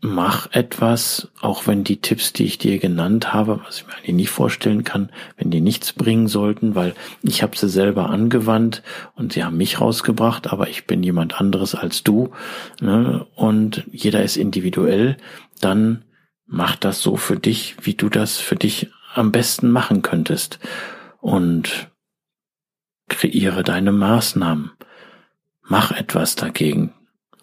mach 0.00 0.50
etwas, 0.50 1.28
auch 1.40 1.68
wenn 1.68 1.84
die 1.84 2.00
Tipps, 2.00 2.32
die 2.32 2.46
ich 2.46 2.58
dir 2.58 2.80
genannt 2.80 3.32
habe, 3.32 3.60
was 3.64 3.76
ich 3.76 3.86
mir 3.86 3.94
eigentlich 3.94 4.14
nicht 4.16 4.30
vorstellen 4.30 4.82
kann, 4.82 5.10
wenn 5.36 5.52
die 5.52 5.60
nichts 5.60 5.92
bringen 5.92 6.26
sollten, 6.26 6.74
weil 6.74 6.94
ich 7.22 7.44
habe 7.44 7.56
sie 7.56 7.68
selber 7.68 8.10
angewandt 8.10 8.82
und 9.14 9.32
sie 9.32 9.44
haben 9.44 9.56
mich 9.56 9.80
rausgebracht, 9.80 10.52
aber 10.52 10.68
ich 10.68 10.88
bin 10.88 11.04
jemand 11.04 11.40
anderes 11.40 11.76
als 11.76 12.02
du 12.02 12.32
ne? 12.80 13.24
und 13.36 13.84
jeder 13.92 14.24
ist 14.24 14.36
individuell, 14.36 15.16
dann 15.60 16.04
mach 16.44 16.74
das 16.74 17.02
so 17.02 17.14
für 17.14 17.36
dich, 17.36 17.76
wie 17.82 17.94
du 17.94 18.08
das 18.08 18.38
für 18.38 18.56
dich 18.56 18.90
am 19.14 19.30
besten 19.30 19.70
machen 19.70 20.02
könntest 20.02 20.58
und 21.20 21.89
kreiere 23.20 23.62
deine 23.62 23.92
Maßnahmen. 23.92 24.70
Mach 25.62 25.92
etwas 25.92 26.36
dagegen 26.36 26.94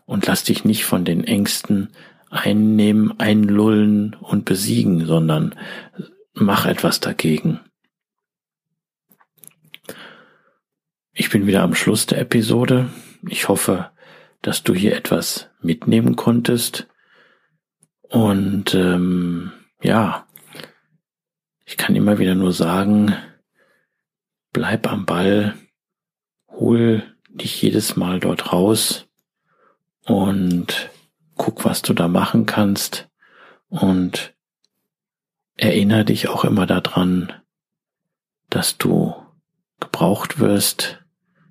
und 0.08 0.26
lass 0.26 0.44
dich 0.44 0.66
nicht 0.66 0.86
von 0.86 1.06
den 1.06 1.24
Ängsten 1.24 1.90
einnehmen, 2.32 3.20
einlullen 3.20 4.16
und 4.16 4.44
besiegen, 4.44 5.06
sondern 5.06 5.54
mach 6.34 6.66
etwas 6.66 7.00
dagegen. 7.00 7.60
Ich 11.13 11.30
bin 11.30 11.46
wieder 11.46 11.62
am 11.62 11.76
Schluss 11.76 12.08
der 12.08 12.22
Episode. 12.22 12.90
Ich 13.30 13.48
hoffe, 13.48 13.92
dass 14.42 14.63
du 14.63 14.74
hier 14.74 14.96
etwas 14.96 15.52
mitnehmen 15.62 16.16
konntest. 16.16 16.88
Und 18.10 18.74
ähm, 18.74 19.52
ja, 19.84 20.26
ich 21.66 21.78
kann 21.78 21.96
immer 21.96 22.18
wieder 22.18 22.34
nur 22.34 22.52
sagen, 22.52 23.13
bleib 24.54 24.92
am 24.92 25.06
Ball, 25.06 25.54
hol 26.49 27.03
dich 27.29 27.62
jedes 27.62 27.95
Mal 27.95 28.19
dort 28.19 28.51
raus 28.51 29.07
und 30.05 30.89
guck, 31.36 31.65
was 31.65 31.81
du 31.81 31.93
da 31.93 32.07
machen 32.07 32.45
kannst 32.45 33.10
und 33.69 34.33
erinnere 35.55 36.05
dich 36.05 36.29
auch 36.29 36.45
immer 36.45 36.65
daran, 36.65 37.33
dass 38.49 38.77
du 38.77 39.13
gebraucht 39.79 40.39
wirst, 40.39 41.03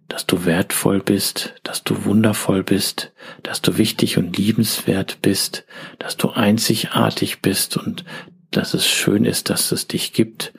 dass 0.09 0.27
du 0.27 0.45
wertvoll 0.45 1.01
bist, 1.01 1.55
dass 1.63 1.83
du 1.83 2.05
wundervoll 2.05 2.63
bist, 2.63 3.13
dass 3.43 3.61
du 3.61 3.77
wichtig 3.77 4.19
und 4.19 4.37
liebenswert 4.37 5.21
bist, 5.23 5.67
dass 5.99 6.17
du 6.17 6.31
einzigartig 6.31 7.43
bist 7.43 7.77
und 7.77 8.05
dass 8.51 8.75
es 8.75 8.87
schön 8.87 9.25
ist, 9.25 9.51
dass 9.51 9.73
es 9.73 9.89
dich 9.89 10.13
gibt 10.13 10.53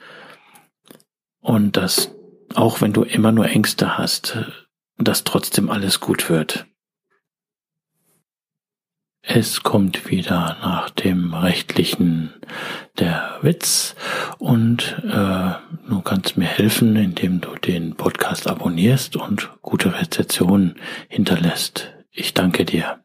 und 1.40 1.76
dass 1.76 2.14
auch 2.54 2.80
wenn 2.80 2.92
du 2.92 3.02
immer 3.02 3.32
nur 3.32 3.46
Ängste 3.46 3.98
hast, 3.98 4.38
dass 4.96 5.24
trotzdem 5.24 5.70
alles 5.70 6.00
gut 6.00 6.28
wird. 6.28 6.66
Es 9.22 9.62
kommt 9.62 10.10
wieder 10.10 10.56
nach 10.62 10.90
dem 10.90 11.34
rechtlichen 11.34 12.32
der 12.98 13.38
Witz 13.42 13.94
und 14.38 15.02
äh, 15.04 15.52
du 15.88 16.00
kannst 16.02 16.38
mir 16.38 16.46
helfen, 16.46 16.96
indem 16.96 17.40
du 17.40 17.54
den 17.56 17.94
Podcast 17.94 18.48
abonnierst 18.48 19.16
und 19.16 19.50
gute 19.60 20.00
Rezessionen 20.00 20.76
hinterlässt. 21.08 21.92
Ich 22.10 22.32
danke 22.32 22.64
dir. 22.64 23.04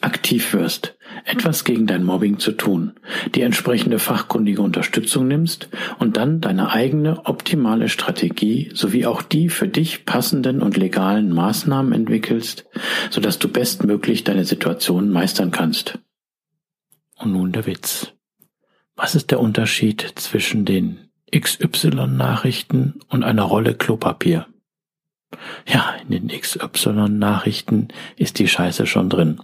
aktiv 0.00 0.52
wirst, 0.54 0.96
etwas 1.24 1.64
gegen 1.64 1.86
dein 1.86 2.04
Mobbing 2.04 2.38
zu 2.38 2.52
tun, 2.52 2.94
die 3.34 3.42
entsprechende 3.42 3.98
fachkundige 3.98 4.62
Unterstützung 4.62 5.26
nimmst 5.26 5.68
und 5.98 6.16
dann 6.16 6.40
deine 6.40 6.70
eigene 6.70 7.26
optimale 7.26 7.88
Strategie 7.88 8.70
sowie 8.74 9.06
auch 9.06 9.22
die 9.22 9.48
für 9.48 9.68
dich 9.68 10.04
passenden 10.04 10.62
und 10.62 10.76
legalen 10.76 11.32
Maßnahmen 11.32 11.92
entwickelst, 11.92 12.66
sodass 13.10 13.38
du 13.38 13.48
bestmöglich 13.48 14.24
deine 14.24 14.44
Situation 14.44 15.10
meistern 15.10 15.50
kannst. 15.50 15.98
Und 17.16 17.32
nun 17.32 17.52
der 17.52 17.66
Witz. 17.66 18.12
Was 18.94 19.14
ist 19.14 19.30
der 19.30 19.40
Unterschied 19.40 20.12
zwischen 20.16 20.64
den 20.64 21.10
XY-Nachrichten 21.34 23.00
und 23.08 23.24
einer 23.24 23.42
Rolle 23.42 23.74
Klopapier? 23.74 24.46
Ja, 25.66 25.94
in 26.02 26.10
den 26.10 26.40
XY-Nachrichten 26.40 27.88
ist 28.16 28.38
die 28.38 28.48
Scheiße 28.48 28.86
schon 28.86 29.10
drin. 29.10 29.40